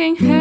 fucking 0.02 0.16
hell. 0.16 0.38
Mm. 0.38 0.41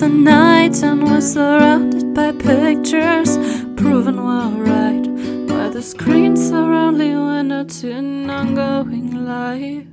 The 0.00 0.08
night, 0.08 0.82
and 0.82 1.04
we're 1.04 1.20
surrounded 1.20 2.14
by 2.14 2.32
pictures 2.32 3.36
proving 3.76 4.16
we're 4.16 4.48
right. 4.64 5.06
Where 5.46 5.68
the 5.68 5.82
screens 5.82 6.50
are 6.52 6.72
only 6.72 7.14
window 7.14 7.64
to 7.64 7.92
an 7.92 8.30
ongoing 8.30 9.12
life. 9.26 9.86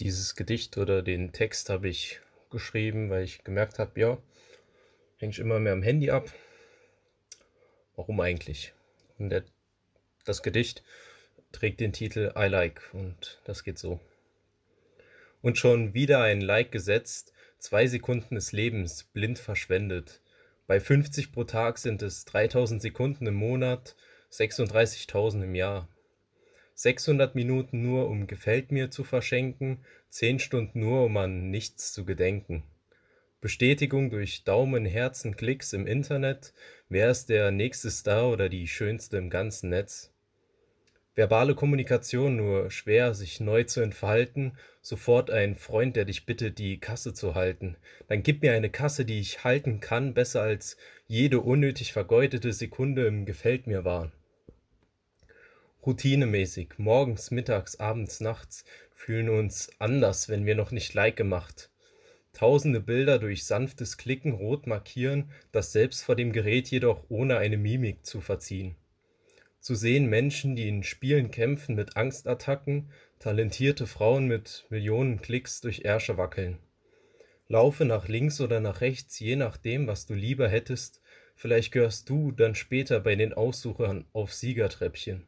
Dieses 0.00 0.34
Gedicht 0.34 0.76
oder 0.76 1.02
den 1.02 1.30
Text 1.32 1.70
habe 1.70 1.88
ich 1.88 2.20
geschrieben, 2.50 3.08
weil 3.08 3.22
ich 3.22 3.44
gemerkt 3.44 3.78
habe, 3.78 4.00
ja, 4.00 4.18
hänge 5.18 5.30
ich 5.30 5.38
immer 5.38 5.60
mehr 5.60 5.74
am 5.74 5.84
Handy 5.84 6.10
ab. 6.10 6.28
Warum 7.94 8.18
eigentlich? 8.20 8.72
Und 9.18 9.30
der, 9.30 9.44
das 10.24 10.42
Gedicht 10.42 10.82
trägt 11.54 11.80
den 11.80 11.92
Titel 11.92 12.32
I 12.36 12.46
Like 12.46 12.82
und 12.92 13.40
das 13.44 13.64
geht 13.64 13.78
so. 13.78 14.00
Und 15.40 15.58
schon 15.58 15.94
wieder 15.94 16.22
ein 16.22 16.40
Like 16.40 16.72
gesetzt, 16.72 17.32
zwei 17.58 17.86
Sekunden 17.86 18.34
des 18.34 18.52
Lebens 18.52 19.04
blind 19.04 19.38
verschwendet. 19.38 20.20
Bei 20.66 20.80
50 20.80 21.32
pro 21.32 21.44
Tag 21.44 21.78
sind 21.78 22.02
es 22.02 22.24
3000 22.24 22.82
Sekunden 22.82 23.26
im 23.26 23.34
Monat, 23.34 23.96
36.000 24.32 25.44
im 25.44 25.54
Jahr. 25.54 25.88
600 26.74 27.34
Minuten 27.34 27.82
nur, 27.82 28.08
um 28.08 28.26
gefällt 28.26 28.72
mir 28.72 28.90
zu 28.90 29.04
verschenken, 29.04 29.84
10 30.08 30.40
Stunden 30.40 30.80
nur, 30.80 31.04
um 31.04 31.16
an 31.16 31.50
nichts 31.50 31.92
zu 31.92 32.04
gedenken. 32.04 32.64
Bestätigung 33.40 34.10
durch 34.10 34.42
Daumen, 34.44 34.86
Herzen, 34.86 35.36
Klicks 35.36 35.74
im 35.74 35.86
Internet, 35.86 36.54
wer 36.88 37.10
ist 37.10 37.28
der 37.28 37.50
nächste 37.50 37.90
Star 37.90 38.30
oder 38.30 38.48
die 38.48 38.66
schönste 38.66 39.18
im 39.18 39.28
ganzen 39.28 39.68
Netz? 39.68 40.13
Verbale 41.16 41.54
Kommunikation 41.54 42.34
nur 42.34 42.72
schwer, 42.72 43.14
sich 43.14 43.38
neu 43.38 43.62
zu 43.62 43.80
entfalten, 43.80 44.58
sofort 44.82 45.30
ein 45.30 45.54
Freund, 45.54 45.94
der 45.94 46.04
dich 46.04 46.26
bittet, 46.26 46.58
die 46.58 46.80
Kasse 46.80 47.14
zu 47.14 47.36
halten. 47.36 47.76
Dann 48.08 48.24
gib 48.24 48.42
mir 48.42 48.52
eine 48.52 48.68
Kasse, 48.68 49.04
die 49.04 49.20
ich 49.20 49.44
halten 49.44 49.78
kann, 49.78 50.12
besser 50.12 50.42
als 50.42 50.76
jede 51.06 51.38
unnötig 51.38 51.92
vergeudete 51.92 52.52
Sekunde 52.52 53.06
im 53.06 53.26
Gefällt 53.26 53.68
mir 53.68 53.84
war. 53.84 54.10
Routinemäßig, 55.86 56.78
morgens, 56.78 57.30
mittags, 57.30 57.78
abends, 57.78 58.20
nachts, 58.20 58.64
fühlen 58.92 59.28
uns 59.28 59.70
anders, 59.78 60.28
wenn 60.28 60.46
wir 60.46 60.56
noch 60.56 60.72
nicht 60.72 60.94
Like 60.94 61.16
gemacht. 61.16 61.70
Tausende 62.32 62.80
Bilder 62.80 63.20
durch 63.20 63.44
sanftes 63.44 63.98
Klicken 63.98 64.32
rot 64.32 64.66
markieren, 64.66 65.30
das 65.52 65.70
selbst 65.70 66.02
vor 66.02 66.16
dem 66.16 66.32
Gerät 66.32 66.68
jedoch 66.68 67.04
ohne 67.08 67.36
eine 67.36 67.56
Mimik 67.56 68.04
zu 68.04 68.20
verziehen. 68.20 68.74
Zu 69.64 69.74
sehen 69.74 70.10
Menschen, 70.10 70.56
die 70.56 70.68
in 70.68 70.82
Spielen 70.82 71.30
kämpfen 71.30 71.74
mit 71.74 71.96
Angstattacken, 71.96 72.90
talentierte 73.18 73.86
Frauen 73.86 74.26
mit 74.26 74.66
Millionen 74.68 75.22
Klicks 75.22 75.62
durch 75.62 75.86
Ärsche 75.86 76.18
wackeln. 76.18 76.58
Laufe 77.48 77.86
nach 77.86 78.06
links 78.06 78.42
oder 78.42 78.60
nach 78.60 78.82
rechts, 78.82 79.18
je 79.18 79.36
nachdem, 79.36 79.86
was 79.86 80.04
du 80.04 80.12
lieber 80.12 80.50
hättest, 80.50 81.00
vielleicht 81.34 81.72
gehörst 81.72 82.10
du 82.10 82.30
dann 82.30 82.54
später 82.54 83.00
bei 83.00 83.16
den 83.16 83.32
Aussuchern 83.32 84.04
auf 84.12 84.34
Siegertreppchen. 84.34 85.26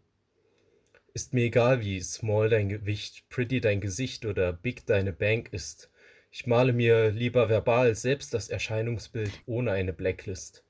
Ist 1.14 1.32
mir 1.32 1.44
egal, 1.44 1.80
wie 1.80 1.98
small 2.02 2.50
dein 2.50 2.68
Gewicht, 2.68 3.30
pretty 3.30 3.62
dein 3.62 3.80
Gesicht 3.80 4.26
oder 4.26 4.52
big 4.52 4.84
deine 4.84 5.14
Bank 5.14 5.48
ist. 5.52 5.90
Ich 6.30 6.46
male 6.46 6.74
mir 6.74 7.10
lieber 7.10 7.48
verbal 7.48 7.94
selbst 7.94 8.34
das 8.34 8.50
Erscheinungsbild 8.50 9.32
ohne 9.46 9.72
eine 9.72 9.94
Blacklist. 9.94 10.62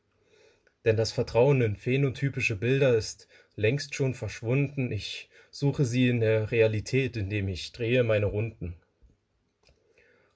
Denn 0.84 0.96
das 0.96 1.10
Vertrauen 1.10 1.62
in 1.62 1.74
phänotypische 1.74 2.54
Bilder 2.54 2.96
ist 2.96 3.26
längst 3.56 3.94
schon 3.94 4.14
verschwunden. 4.14 4.92
Ich 4.92 5.28
suche 5.50 5.84
sie 5.84 6.08
in 6.08 6.20
der 6.20 6.50
Realität, 6.50 7.16
indem 7.16 7.48
ich 7.48 7.72
drehe 7.72 8.04
meine 8.04 8.26
Runden. 8.26 8.76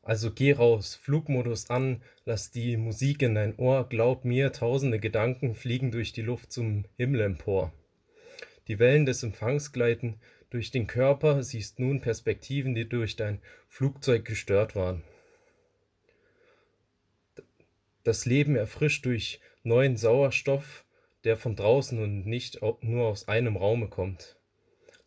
Also 0.02 0.32
geh 0.32 0.52
raus, 0.52 0.94
Flugmodus 0.94 1.68
an, 1.68 2.02
lass 2.24 2.50
die 2.50 2.76
Musik 2.76 3.22
in 3.22 3.34
dein 3.34 3.54
Ohr, 3.56 3.88
glaub 3.88 4.24
mir, 4.24 4.50
tausende 4.50 4.98
Gedanken 4.98 5.54
fliegen 5.54 5.90
durch 5.92 6.12
die 6.12 6.22
Luft 6.22 6.52
zum 6.52 6.86
Himmel 6.96 7.20
empor. 7.20 7.72
Die 8.66 8.78
Wellen 8.78 9.04
des 9.04 9.22
Empfangs 9.22 9.72
gleiten 9.72 10.18
durch 10.48 10.70
den 10.70 10.86
Körper, 10.86 11.42
siehst 11.42 11.78
nun 11.78 12.00
Perspektiven, 12.00 12.74
die 12.74 12.88
durch 12.88 13.14
dein 13.14 13.40
Flugzeug 13.68 14.24
gestört 14.24 14.74
waren. 14.74 15.04
Das 18.02 18.24
Leben 18.24 18.56
erfrischt 18.56 19.04
durch 19.04 19.40
neuen 19.62 19.96
Sauerstoff, 19.96 20.84
der 21.24 21.36
von 21.36 21.56
draußen 21.56 22.02
und 22.02 22.26
nicht 22.26 22.60
nur 22.80 23.06
aus 23.06 23.28
einem 23.28 23.56
Raume 23.56 23.88
kommt. 23.88 24.36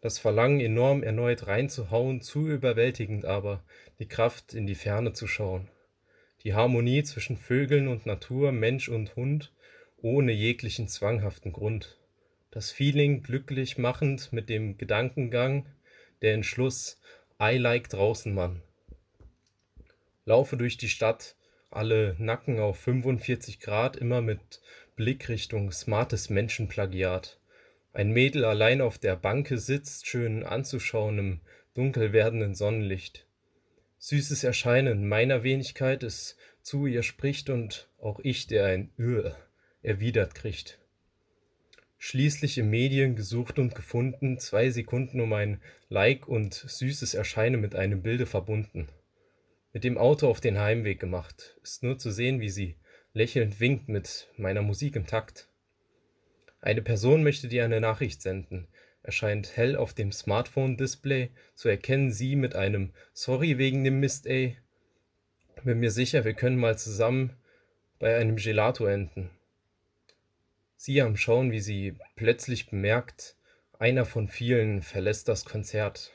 Das 0.01 0.19
Verlangen, 0.19 0.59
enorm 0.59 1.01
erneut 1.01 1.47
reinzuhauen, 1.47 2.21
zu 2.21 2.47
überwältigend 2.47 3.25
aber, 3.25 3.63
die 3.99 4.07
Kraft, 4.07 4.53
in 4.53 4.67
die 4.67 4.75
Ferne 4.75 5.13
zu 5.13 5.27
schauen. 5.27 5.69
Die 6.43 6.53
Harmonie 6.53 7.03
zwischen 7.03 7.37
Vögeln 7.37 7.87
und 7.87 8.05
Natur, 8.05 8.51
Mensch 8.51 8.89
und 8.89 9.15
Hund, 9.15 9.53
ohne 10.01 10.33
jeglichen 10.33 10.89
zwanghaften 10.89 11.53
Grund. 11.53 11.97
Das 12.51 12.71
Feeling 12.71 13.23
glücklich 13.23 13.77
machend 13.77 14.33
mit 14.33 14.49
dem 14.49 14.77
Gedankengang, 14.77 15.67
der 16.21 16.33
Entschluss, 16.33 16.99
I 17.41 17.57
like 17.57 17.89
draußen 17.89 18.33
Mann. 18.33 18.61
Laufe 20.25 20.57
durch 20.57 20.77
die 20.77 20.89
Stadt, 20.89 21.35
alle 21.71 22.15
Nacken 22.19 22.59
auf 22.59 22.77
45 22.77 23.59
Grad, 23.59 23.95
immer 23.95 24.21
mit 24.21 24.61
Blick 24.95 25.27
Richtung 25.27 25.71
smartes 25.71 26.29
Menschenplagiat. 26.29 27.39
Ein 27.93 28.11
Mädel 28.11 28.45
allein 28.45 28.79
auf 28.79 28.99
der 28.99 29.15
Banke 29.15 29.57
sitzt, 29.57 30.05
schön 30.05 30.43
anzuschauen 30.43 31.17
im 31.17 31.41
dunkel 31.73 32.13
werdenden 32.13 32.53
Sonnenlicht. 32.53 33.25
Süßes 33.97 34.43
Erscheinen 34.43 35.07
meiner 35.07 35.41
Wenigkeit 35.41 36.03
es 36.03 36.37
zu 36.61 36.85
ihr 36.85 37.01
spricht 37.01 37.49
und 37.49 37.89
auch 37.99 38.19
ich, 38.19 38.45
der 38.45 38.67
ein 38.67 38.91
Ür 38.99 39.35
erwidert 39.81 40.35
kriegt. 40.35 40.77
Schließlich 41.97 42.59
in 42.59 42.69
Medien 42.69 43.15
gesucht 43.15 43.57
und 43.57 43.73
gefunden, 43.73 44.37
zwei 44.37 44.69
Sekunden 44.69 45.21
um 45.21 45.33
ein 45.33 45.59
Like 45.89 46.27
und 46.27 46.53
süßes 46.53 47.15
Erscheinen 47.15 47.61
mit 47.61 47.73
einem 47.73 48.03
Bilde 48.03 48.27
verbunden. 48.27 48.89
Mit 49.71 49.85
dem 49.85 49.97
Auto 49.97 50.27
auf 50.27 50.39
den 50.39 50.59
Heimweg 50.59 50.99
gemacht, 50.99 51.57
ist 51.63 51.81
nur 51.81 51.97
zu 51.97 52.11
sehen, 52.11 52.39
wie 52.41 52.49
sie 52.49 52.75
lächelnd 53.13 53.59
winkt 53.59 53.89
mit 53.89 54.27
meiner 54.37 54.63
Musik 54.63 54.95
im 54.95 55.05
Takt. 55.05 55.47
Eine 56.61 56.81
Person 56.81 57.23
möchte 57.23 57.47
dir 57.47 57.63
eine 57.63 57.79
Nachricht 57.79 58.21
senden, 58.21 58.67
erscheint 59.03 59.55
hell 59.55 59.75
auf 59.75 59.93
dem 59.93 60.11
Smartphone-Display, 60.11 61.29
zu 61.53 61.69
erkennen 61.69 62.11
sie 62.11 62.35
mit 62.35 62.55
einem 62.55 62.93
Sorry 63.13 63.57
wegen 63.57 63.83
dem 63.83 63.99
Mist, 63.99 64.25
ey. 64.25 64.57
Bin 65.63 65.79
mir 65.79 65.91
sicher, 65.91 66.25
wir 66.25 66.33
können 66.33 66.57
mal 66.57 66.77
zusammen 66.77 67.37
bei 67.99 68.17
einem 68.17 68.37
Gelato 68.37 68.85
enden. 68.85 69.29
Sie 70.75 71.01
am 71.01 71.15
Schauen, 71.15 71.51
wie 71.51 71.61
sie 71.61 71.95
plötzlich 72.15 72.69
bemerkt, 72.69 73.35
einer 73.77 74.05
von 74.05 74.27
vielen 74.27 74.81
verlässt 74.81 75.27
das 75.27 75.45
Konzert. 75.45 76.11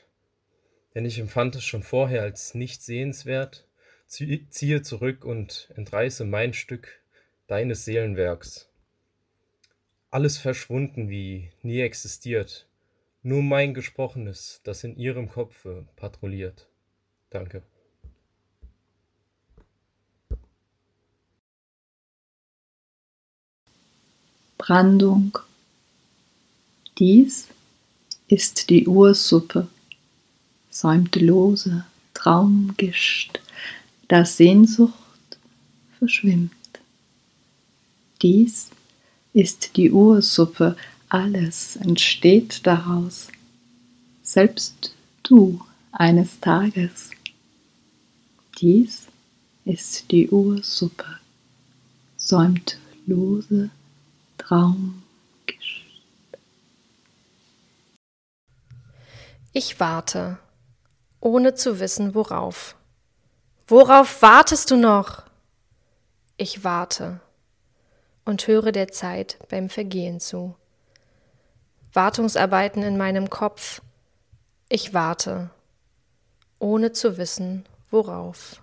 Denn 0.93 1.05
ich 1.05 1.19
empfand 1.19 1.55
es 1.55 1.63
schon 1.63 1.83
vorher 1.83 2.23
als 2.23 2.55
nicht 2.55 2.83
sehenswert, 2.83 3.68
ziehe 4.09 4.81
zurück 4.81 5.23
und 5.23 5.69
entreiße 5.75 6.25
mein 6.25 6.53
Stück 6.53 6.99
deines 7.47 7.85
Seelenwerks 7.85 8.69
alles 10.11 10.37
verschwunden 10.37 11.09
wie 11.09 11.51
nie 11.61 11.81
existiert. 11.81 12.65
Nur 13.21 13.43
mein 13.43 13.73
Gesprochenes, 13.73 14.61
das 14.63 14.83
in 14.83 14.97
ihrem 14.97 15.29
Kopfe 15.29 15.85
patrouilliert. 15.95 16.67
Danke. 17.29 17.61
Brandung. 24.57 25.37
Dies 26.97 27.47
ist 28.27 28.69
die 28.69 28.87
Ursuppe, 28.87 29.67
säumte 30.69 31.19
lose 31.19 31.85
Traumgischt, 32.13 33.39
da 34.09 34.25
Sehnsucht 34.25 35.37
verschwimmt. 35.97 36.51
Dies 38.21 38.71
ist 39.33 39.77
die 39.77 39.91
Ursuppe, 39.91 40.75
alles 41.07 41.77
entsteht 41.77 42.65
daraus, 42.65 43.29
selbst 44.23 44.93
du 45.23 45.63
eines 45.91 46.39
Tages. 46.39 47.11
Dies 48.59 49.07
ist 49.63 50.11
die 50.11 50.27
Ursuppe, 50.29 51.05
säumt 52.17 52.77
lose 53.05 53.69
Traumgischt. 54.37 55.03
Ich 59.53 59.79
warte, 59.79 60.39
ohne 61.19 61.53
zu 61.53 61.79
wissen, 61.79 62.15
worauf. 62.15 62.75
Worauf 63.69 64.23
wartest 64.23 64.71
du 64.71 64.77
noch? 64.77 65.21
Ich 66.37 66.63
warte 66.63 67.19
und 68.25 68.47
höre 68.47 68.71
der 68.71 68.87
Zeit 68.87 69.37
beim 69.47 69.69
Vergehen 69.69 70.19
zu. 70.19 70.55
Wartungsarbeiten 71.93 72.81
in 72.81 72.97
meinem 72.97 73.29
Kopf. 73.29 73.83
Ich 74.69 74.95
warte, 74.95 75.51
ohne 76.57 76.93
zu 76.93 77.17
wissen, 77.17 77.63
worauf. 77.91 78.59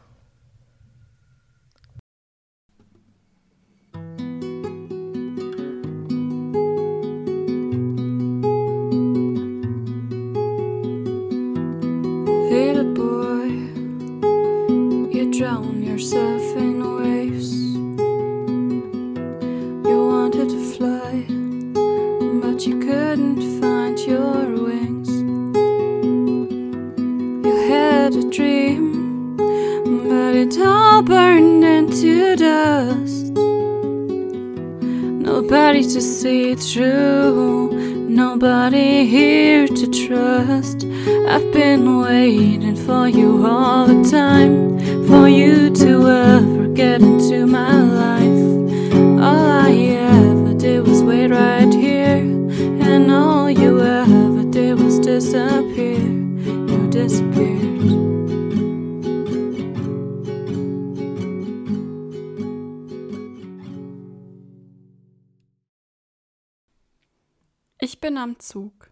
Bin 68.17 68.23
am 68.23 68.39
Zug. 68.39 68.91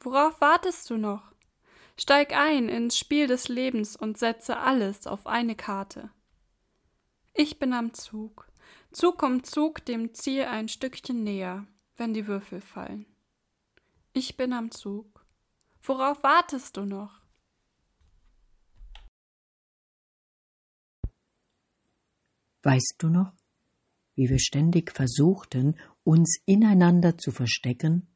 Worauf 0.00 0.38
wartest 0.42 0.90
du 0.90 0.98
noch? 0.98 1.32
Steig 1.96 2.34
ein 2.36 2.68
ins 2.68 2.98
Spiel 2.98 3.26
des 3.26 3.48
Lebens 3.48 3.96
und 3.96 4.18
setze 4.18 4.58
alles 4.58 5.06
auf 5.06 5.26
eine 5.26 5.56
Karte. 5.56 6.10
Ich 7.32 7.58
bin 7.58 7.72
am 7.72 7.94
Zug. 7.94 8.52
Zug 8.90 9.22
um 9.22 9.44
Zug 9.44 9.86
dem 9.86 10.12
Ziel 10.12 10.44
ein 10.44 10.68
Stückchen 10.68 11.24
näher, 11.24 11.66
wenn 11.96 12.12
die 12.12 12.26
Würfel 12.26 12.60
fallen. 12.60 13.06
Ich 14.12 14.36
bin 14.36 14.52
am 14.52 14.70
Zug. 14.70 15.24
Worauf 15.80 16.22
wartest 16.22 16.76
du 16.76 16.84
noch? 16.84 17.18
Weißt 22.62 22.96
du 22.98 23.08
noch, 23.08 23.32
wie 24.16 24.28
wir 24.28 24.38
ständig 24.38 24.92
versuchten, 24.92 25.78
uns 26.04 26.40
ineinander 26.46 27.18
zu 27.18 27.30
verstecken, 27.30 28.08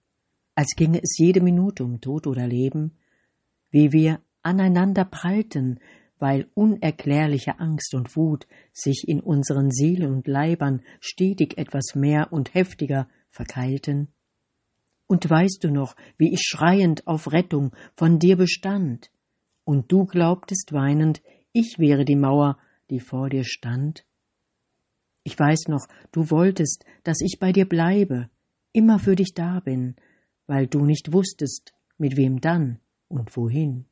als 0.54 0.74
ginge 0.76 1.00
es 1.02 1.16
jede 1.18 1.40
Minute 1.40 1.84
um 1.84 2.00
Tod 2.00 2.26
oder 2.26 2.46
Leben, 2.46 2.96
wie 3.70 3.92
wir 3.92 4.20
aneinander 4.42 5.04
prallten, 5.04 5.80
weil 6.18 6.48
unerklärliche 6.54 7.58
Angst 7.60 7.94
und 7.94 8.16
Wut 8.16 8.46
sich 8.72 9.04
in 9.06 9.20
unseren 9.20 9.70
Seelen 9.70 10.14
und 10.14 10.26
Leibern 10.26 10.82
stetig 11.00 11.58
etwas 11.58 11.94
mehr 11.94 12.32
und 12.32 12.54
heftiger 12.54 13.08
verkeilten? 13.30 14.08
Und 15.06 15.28
weißt 15.28 15.62
du 15.62 15.70
noch, 15.70 15.94
wie 16.16 16.32
ich 16.32 16.42
schreiend 16.42 17.06
auf 17.06 17.32
Rettung 17.32 17.74
von 17.94 18.18
dir 18.18 18.36
bestand, 18.36 19.10
und 19.64 19.90
du 19.90 20.06
glaubtest 20.06 20.72
weinend, 20.72 21.22
ich 21.52 21.76
wäre 21.78 22.04
die 22.04 22.16
Mauer, 22.16 22.58
die 22.88 23.00
vor 23.00 23.28
dir 23.28 23.44
stand? 23.44 24.04
Ich 25.26 25.36
weiß 25.36 25.66
noch, 25.66 25.88
du 26.12 26.30
wolltest, 26.30 26.84
dass 27.02 27.20
ich 27.20 27.40
bei 27.40 27.50
dir 27.50 27.68
bleibe, 27.68 28.30
immer 28.72 29.00
für 29.00 29.16
dich 29.16 29.34
da 29.34 29.58
bin, 29.58 29.96
weil 30.46 30.68
du 30.68 30.84
nicht 30.84 31.12
wusstest, 31.12 31.74
mit 31.98 32.16
wem 32.16 32.40
dann 32.40 32.78
und 33.08 33.36
wohin. 33.36 33.86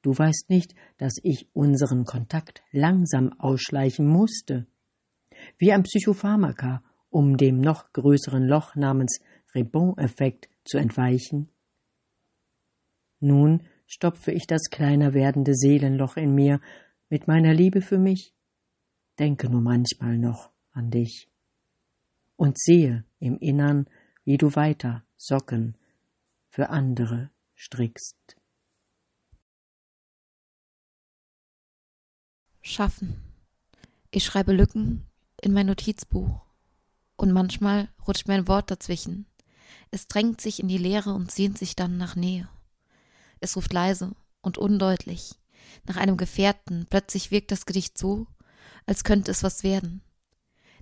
Du 0.00 0.16
weißt 0.16 0.48
nicht, 0.48 0.74
dass 0.96 1.16
ich 1.22 1.50
unseren 1.52 2.04
Kontakt 2.04 2.62
langsam 2.72 3.34
ausschleichen 3.38 4.06
musste, 4.06 4.66
wie 5.58 5.72
ein 5.72 5.82
Psychopharmaka, 5.82 6.82
um 7.10 7.36
dem 7.36 7.60
noch 7.60 7.92
größeren 7.92 8.44
Loch 8.44 8.76
namens 8.76 9.20
Rebond-Effekt 9.54 10.48
zu 10.64 10.78
entweichen. 10.78 11.50
Nun 13.20 13.66
stopfe 13.86 14.32
ich 14.32 14.46
das 14.46 14.70
kleiner 14.70 15.12
werdende 15.12 15.54
Seelenloch 15.54 16.16
in 16.16 16.34
mir 16.34 16.62
mit 17.10 17.28
meiner 17.28 17.52
Liebe 17.52 17.82
für 17.82 17.98
mich, 17.98 18.32
denke 19.18 19.48
nur 19.48 19.60
manchmal 19.60 20.18
noch 20.18 20.50
an 20.72 20.90
dich 20.90 21.28
und 22.36 22.58
sehe 22.58 23.04
im 23.18 23.38
Innern, 23.38 23.88
wie 24.24 24.38
du 24.38 24.54
weiter 24.54 25.04
Socken 25.16 25.76
für 26.48 26.68
andere 26.68 27.30
strickst. 27.54 28.36
Schaffen. 32.60 33.22
Ich 34.10 34.24
schreibe 34.24 34.52
Lücken 34.52 35.06
in 35.40 35.52
mein 35.52 35.66
Notizbuch. 35.66 36.42
Und 37.16 37.32
manchmal 37.32 37.88
rutscht 38.06 38.28
mir 38.28 38.34
ein 38.34 38.48
Wort 38.48 38.70
dazwischen. 38.70 39.26
Es 39.90 40.08
drängt 40.08 40.40
sich 40.40 40.60
in 40.60 40.68
die 40.68 40.78
Leere 40.78 41.14
und 41.14 41.30
sehnt 41.30 41.56
sich 41.56 41.76
dann 41.76 41.96
nach 41.96 42.16
Nähe. 42.16 42.48
Es 43.40 43.56
ruft 43.56 43.72
leise 43.72 44.14
und 44.42 44.58
undeutlich 44.58 45.34
nach 45.84 45.96
einem 45.96 46.16
Gefährten. 46.16 46.86
Plötzlich 46.90 47.30
wirkt 47.30 47.52
das 47.52 47.66
Gedicht 47.66 47.96
so, 47.96 48.26
als 48.86 49.04
könnte 49.04 49.30
es 49.30 49.42
was 49.42 49.62
werden. 49.62 50.02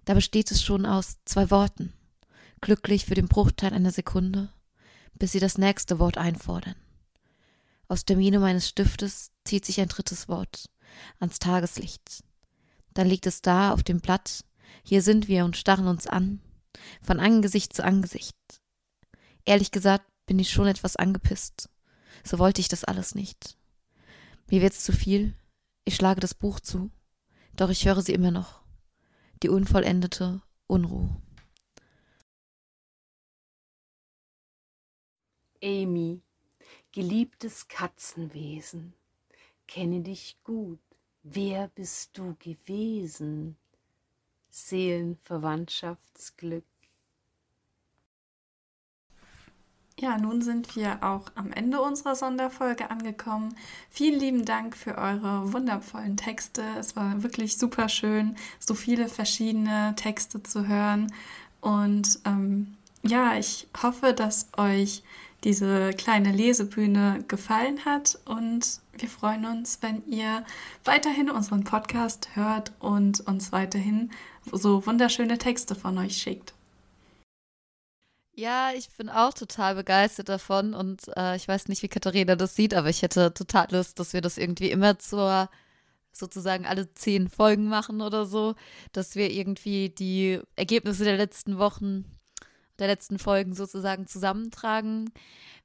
Da 0.05 0.15
besteht 0.15 0.51
es 0.51 0.63
schon 0.63 0.87
aus 0.87 1.17
zwei 1.25 1.51
Worten, 1.51 1.93
glücklich 2.61 3.07
für 3.07 3.15
den 3.15 3.29
Bruchteil 3.29 3.73
einer 3.73 3.91
Sekunde, 3.91 4.53
bis 5.15 5.33
sie 5.33 5.41
das 5.41 5.59
nächste 5.59 5.99
Wort 5.99 6.19
einfordern. 6.19 6.77
Aus 7.89 8.05
der 8.05 8.17
Miene 8.17 8.39
meines 8.39 8.69
Stiftes 8.69 9.31
zieht 9.45 9.65
sich 9.65 9.81
ein 9.81 9.89
drittes 9.89 10.29
Wort 10.29 10.71
ans 11.21 11.39
Tageslicht. 11.39 12.23
Dann 12.93 13.09
liegt 13.09 13.27
es 13.27 13.43
da 13.43 13.73
auf 13.73 13.83
dem 13.83 14.01
Blatt, 14.01 14.45
hier 14.83 15.03
sind 15.03 15.29
wir 15.29 15.45
und 15.45 15.57
starren 15.57 15.89
uns 15.89 16.07
an, 16.07 16.41
von 17.03 17.21
Angesicht 17.21 17.73
zu 17.75 17.85
Angesicht. 17.85 18.37
Ehrlich 19.45 19.71
gesagt 19.71 20.07
bin 20.27 20.39
ich 20.39 20.51
schon 20.51 20.67
etwas 20.67 20.97
angepisst. 20.97 21.69
So 22.25 22.39
wollte 22.39 22.61
ich 22.61 22.69
das 22.69 22.85
alles 22.85 23.15
nicht. 23.15 23.57
Mir 24.51 24.63
wird's 24.63 24.85
zu 24.85 24.93
viel. 24.93 25.35
Ich 25.85 25.97
schlage 25.97 26.21
das 26.21 26.35
Buch 26.35 26.61
zu. 26.61 26.91
Doch 27.57 27.71
ich 27.71 27.87
höre 27.87 28.03
sie 28.03 28.15
immer 28.15 28.33
noch. 28.33 28.63
Die 29.43 29.49
unvollendete 29.49 30.43
Unruhe. 30.67 31.23
Amy, 35.63 36.21
geliebtes 36.93 37.69
Katzenwesen, 37.69 38.93
kenne 39.67 40.03
dich 40.03 40.37
gut. 40.45 40.79
Wer 41.23 41.69
bist 41.69 42.19
du 42.19 42.37
gewesen? 42.39 43.57
Seelenverwandtschaftsglück. 44.51 46.67
Ja, 50.05 50.19
nun 50.19 50.43
sind 50.43 50.77
wir 50.77 51.03
auch 51.03 51.23
am 51.35 51.51
Ende 51.51 51.81
unserer 51.81 52.15
Sonderfolge 52.15 52.91
angekommen. 52.91 53.55
Vielen 53.89 54.21
lieben 54.21 54.45
Dank 54.45 54.77
für 54.77 54.99
eure 54.99 55.55
wundervollen 55.55 56.19
Texte. 56.19 56.63
Es 56.79 56.95
war 56.95 57.23
wirklich 57.23 57.57
super 57.57 57.89
schön, 57.89 58.37
so 58.59 58.75
viele 58.75 59.09
verschiedene 59.09 59.95
Texte 59.97 60.43
zu 60.43 60.69
hören. 60.69 61.11
Und 61.63 62.19
ähm, 62.27 62.77
ja, 63.03 63.39
ich 63.39 63.67
hoffe, 63.83 64.13
dass 64.13 64.49
euch 64.59 65.03
diese 65.43 65.95
kleine 65.95 66.33
Lesebühne 66.33 67.25
gefallen 67.27 67.87
hat 67.87 68.19
und 68.27 68.81
wir 68.99 69.09
freuen 69.09 69.47
uns, 69.47 69.79
wenn 69.81 70.07
ihr 70.07 70.45
weiterhin 70.85 71.31
unseren 71.31 71.65
Podcast 71.65 72.29
hört 72.35 72.73
und 72.79 73.21
uns 73.21 73.53
weiterhin 73.53 74.11
so 74.53 74.85
wunderschöne 74.85 75.39
Texte 75.39 75.75
von 75.75 75.97
euch 75.97 76.19
schickt. 76.19 76.53
Ja, 78.37 78.73
ich 78.75 78.89
bin 78.97 79.09
auch 79.09 79.33
total 79.33 79.77
begeistert 79.77 80.29
davon 80.29 80.75
und 80.75 81.03
äh, 81.17 81.37
ich 81.37 81.47
weiß 81.47 81.69
nicht, 81.69 81.83
wie 81.83 81.89
Katharina 81.89 82.35
das 82.35 82.57
sieht, 82.57 82.75
aber 82.75 82.89
ich 82.89 83.03
hätte 83.03 83.33
total 83.33 83.69
Lust, 83.71 84.01
dass 84.01 84.13
wir 84.13 84.21
das 84.23 84.39
irgendwie 84.39 84.71
immer 84.71 84.99
zur 84.99 85.49
sozusagen 86.13 86.67
alle 86.67 86.93
zehn 86.95 87.29
Folgen 87.29 87.69
machen 87.69 88.01
oder 88.01 88.27
so, 88.27 88.55
dass 88.93 89.15
wir 89.15 89.31
irgendwie 89.31 89.91
die 89.91 90.41
Ergebnisse 90.57 91.05
der 91.05 91.17
letzten 91.17 91.59
Wochen, 91.59 92.05
der 92.79 92.89
letzten 92.89 93.19
Folgen 93.19 93.55
sozusagen 93.55 94.07
zusammentragen. 94.09 95.13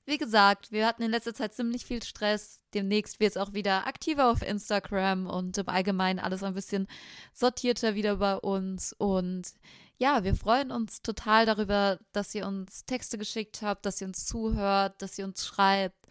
Wie 0.05 0.17
gesagt, 0.17 0.71
wir 0.71 0.87
hatten 0.87 1.03
in 1.03 1.11
letzter 1.11 1.33
Zeit 1.33 1.53
ziemlich 1.53 1.85
viel 1.85 2.03
Stress. 2.03 2.61
Demnächst 2.73 3.19
wird 3.19 3.31
es 3.31 3.37
auch 3.37 3.53
wieder 3.53 3.87
aktiver 3.87 4.29
auf 4.31 4.41
Instagram 4.41 5.27
und 5.27 5.57
im 5.57 5.69
Allgemeinen 5.69 6.19
alles 6.19 6.43
ein 6.43 6.55
bisschen 6.55 6.87
sortierter 7.33 7.95
wieder 7.95 8.17
bei 8.17 8.35
uns. 8.35 8.93
Und 8.93 9.53
ja, 9.99 10.23
wir 10.23 10.33
freuen 10.33 10.71
uns 10.71 11.01
total 11.01 11.45
darüber, 11.45 11.99
dass 12.13 12.33
ihr 12.33 12.47
uns 12.47 12.85
Texte 12.85 13.17
geschickt 13.17 13.61
habt, 13.61 13.85
dass 13.85 13.99
ihr 13.99 14.07
uns 14.07 14.25
zuhört, 14.25 15.01
dass 15.01 15.19
ihr 15.19 15.25
uns 15.25 15.45
schreibt 15.45 16.07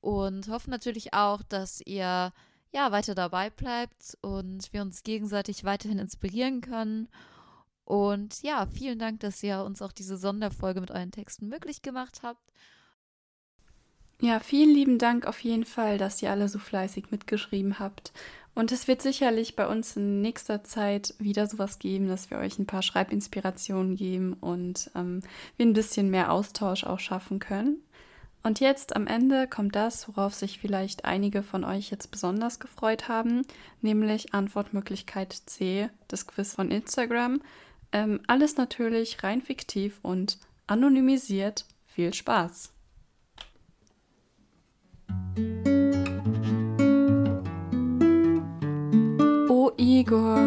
und 0.00 0.48
hoffen 0.48 0.70
natürlich 0.70 1.12
auch, 1.12 1.42
dass 1.42 1.82
ihr 1.82 2.32
ja 2.72 2.92
weiter 2.92 3.14
dabei 3.14 3.50
bleibt 3.50 4.16
und 4.22 4.72
wir 4.72 4.80
uns 4.80 5.02
gegenseitig 5.02 5.64
weiterhin 5.64 5.98
inspirieren 5.98 6.62
können. 6.62 7.08
Und 7.84 8.42
ja, 8.42 8.66
vielen 8.66 8.98
Dank, 8.98 9.20
dass 9.20 9.42
ihr 9.42 9.62
uns 9.62 9.82
auch 9.82 9.92
diese 9.92 10.16
Sonderfolge 10.16 10.80
mit 10.80 10.90
euren 10.90 11.10
Texten 11.10 11.48
möglich 11.48 11.82
gemacht 11.82 12.20
habt. 12.22 12.50
Ja, 14.20 14.40
vielen 14.40 14.74
lieben 14.74 14.98
Dank 14.98 15.26
auf 15.26 15.40
jeden 15.44 15.64
Fall, 15.64 15.96
dass 15.96 16.20
ihr 16.22 16.30
alle 16.30 16.48
so 16.48 16.58
fleißig 16.58 17.10
mitgeschrieben 17.10 17.78
habt. 17.78 18.12
Und 18.58 18.72
es 18.72 18.88
wird 18.88 19.00
sicherlich 19.02 19.54
bei 19.54 19.68
uns 19.68 19.96
in 19.96 20.20
nächster 20.20 20.64
Zeit 20.64 21.14
wieder 21.20 21.46
sowas 21.46 21.78
geben, 21.78 22.08
dass 22.08 22.28
wir 22.28 22.38
euch 22.38 22.58
ein 22.58 22.66
paar 22.66 22.82
Schreibinspirationen 22.82 23.94
geben 23.94 24.32
und 24.32 24.90
ähm, 24.96 25.22
wir 25.56 25.64
ein 25.64 25.74
bisschen 25.74 26.10
mehr 26.10 26.32
Austausch 26.32 26.82
auch 26.82 26.98
schaffen 26.98 27.38
können. 27.38 27.76
Und 28.42 28.58
jetzt 28.58 28.96
am 28.96 29.06
Ende 29.06 29.46
kommt 29.46 29.76
das, 29.76 30.08
worauf 30.08 30.34
sich 30.34 30.58
vielleicht 30.58 31.04
einige 31.04 31.44
von 31.44 31.62
euch 31.62 31.92
jetzt 31.92 32.10
besonders 32.10 32.58
gefreut 32.58 33.06
haben, 33.06 33.46
nämlich 33.80 34.34
Antwortmöglichkeit 34.34 35.32
C, 35.46 35.88
das 36.08 36.26
Quiz 36.26 36.54
von 36.54 36.72
Instagram. 36.72 37.40
Ähm, 37.92 38.22
alles 38.26 38.56
natürlich 38.56 39.22
rein 39.22 39.40
fiktiv 39.40 40.00
und 40.02 40.36
anonymisiert. 40.66 41.64
Viel 41.86 42.12
Spaß! 42.12 42.72
Igor, 49.80 50.40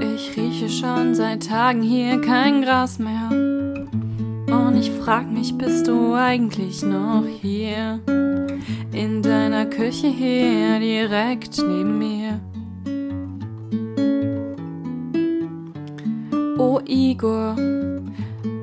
ich 0.00 0.36
rieche 0.36 0.68
schon 0.68 1.14
seit 1.14 1.46
Tagen 1.46 1.82
hier 1.82 2.20
kein 2.20 2.60
Gras 2.62 2.98
mehr. 2.98 3.30
Und 3.30 4.76
ich 4.76 4.90
frag 4.90 5.30
mich, 5.30 5.56
bist 5.56 5.86
du 5.86 6.12
eigentlich 6.12 6.82
noch 6.82 7.24
hier? 7.40 8.00
In 8.92 9.22
deiner 9.22 9.66
Küche 9.66 10.08
hier, 10.08 10.80
direkt 10.80 11.58
neben 11.58 11.98
mir. 11.98 12.40
Oh 16.58 16.80
Igor, 16.84 17.54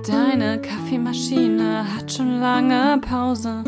deine 0.06 0.60
Kaffeemaschine 0.62 1.86
hat 1.96 2.12
schon 2.12 2.42
lange 2.42 3.00
Pause. 3.00 3.64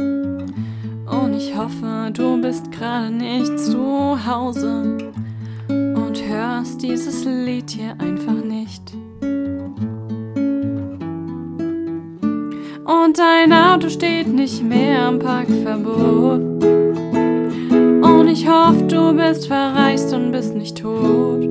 Und 1.06 1.34
ich 1.34 1.56
hoffe, 1.56 2.12
du 2.12 2.42
bist 2.42 2.74
gerade 2.74 3.10
nicht 3.10 3.58
zu 3.58 4.18
Hause 4.26 4.91
hörst 6.42 6.82
dieses 6.82 7.24
Lied 7.24 7.70
hier 7.70 7.96
einfach 8.00 8.44
nicht. 8.44 8.82
Und 12.84 13.20
dein 13.20 13.54
Auto 13.54 13.90
steht 13.90 14.28
nicht 14.28 14.64
mehr 14.64 15.04
am 15.04 15.20
Parkverbot. 15.20 16.42
Und 18.02 18.28
ich 18.28 18.50
hoffe, 18.50 18.84
du 18.84 19.14
bist 19.14 19.48
verreist 19.48 20.14
und 20.14 20.32
bist 20.32 20.56
nicht 20.56 20.80
tot. 20.80 21.48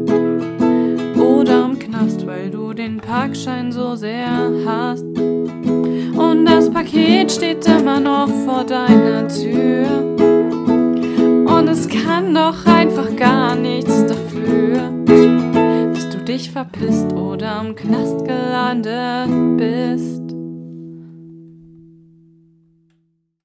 Oder 1.17 1.67
im 1.67 1.79
Knast, 1.79 2.27
weil 2.27 2.51
du 2.51 2.73
den 2.73 2.99
Parkschein 2.99 3.71
so 3.71 3.95
sehr 3.95 4.29
hast. 4.67 5.05
Und 5.05 6.47
das 6.47 6.69
Paket 6.69 7.31
steht 7.31 7.65
immer 7.67 8.01
noch 8.01 8.29
vor 8.45 8.65
deiner 8.65 9.29
Tür. 9.29 9.87
Und 11.47 11.69
es 11.69 11.89
kann 11.89 12.35
doch 12.35 12.67
einfach 12.67 13.15
gar 13.17 13.51
du 13.55 13.60
dich 16.41 16.51
verpisst 16.51 17.13
oder 17.13 17.61
im 17.61 17.75
Knast 17.75 18.25
gelandet 18.25 19.59
bist. 19.59 20.20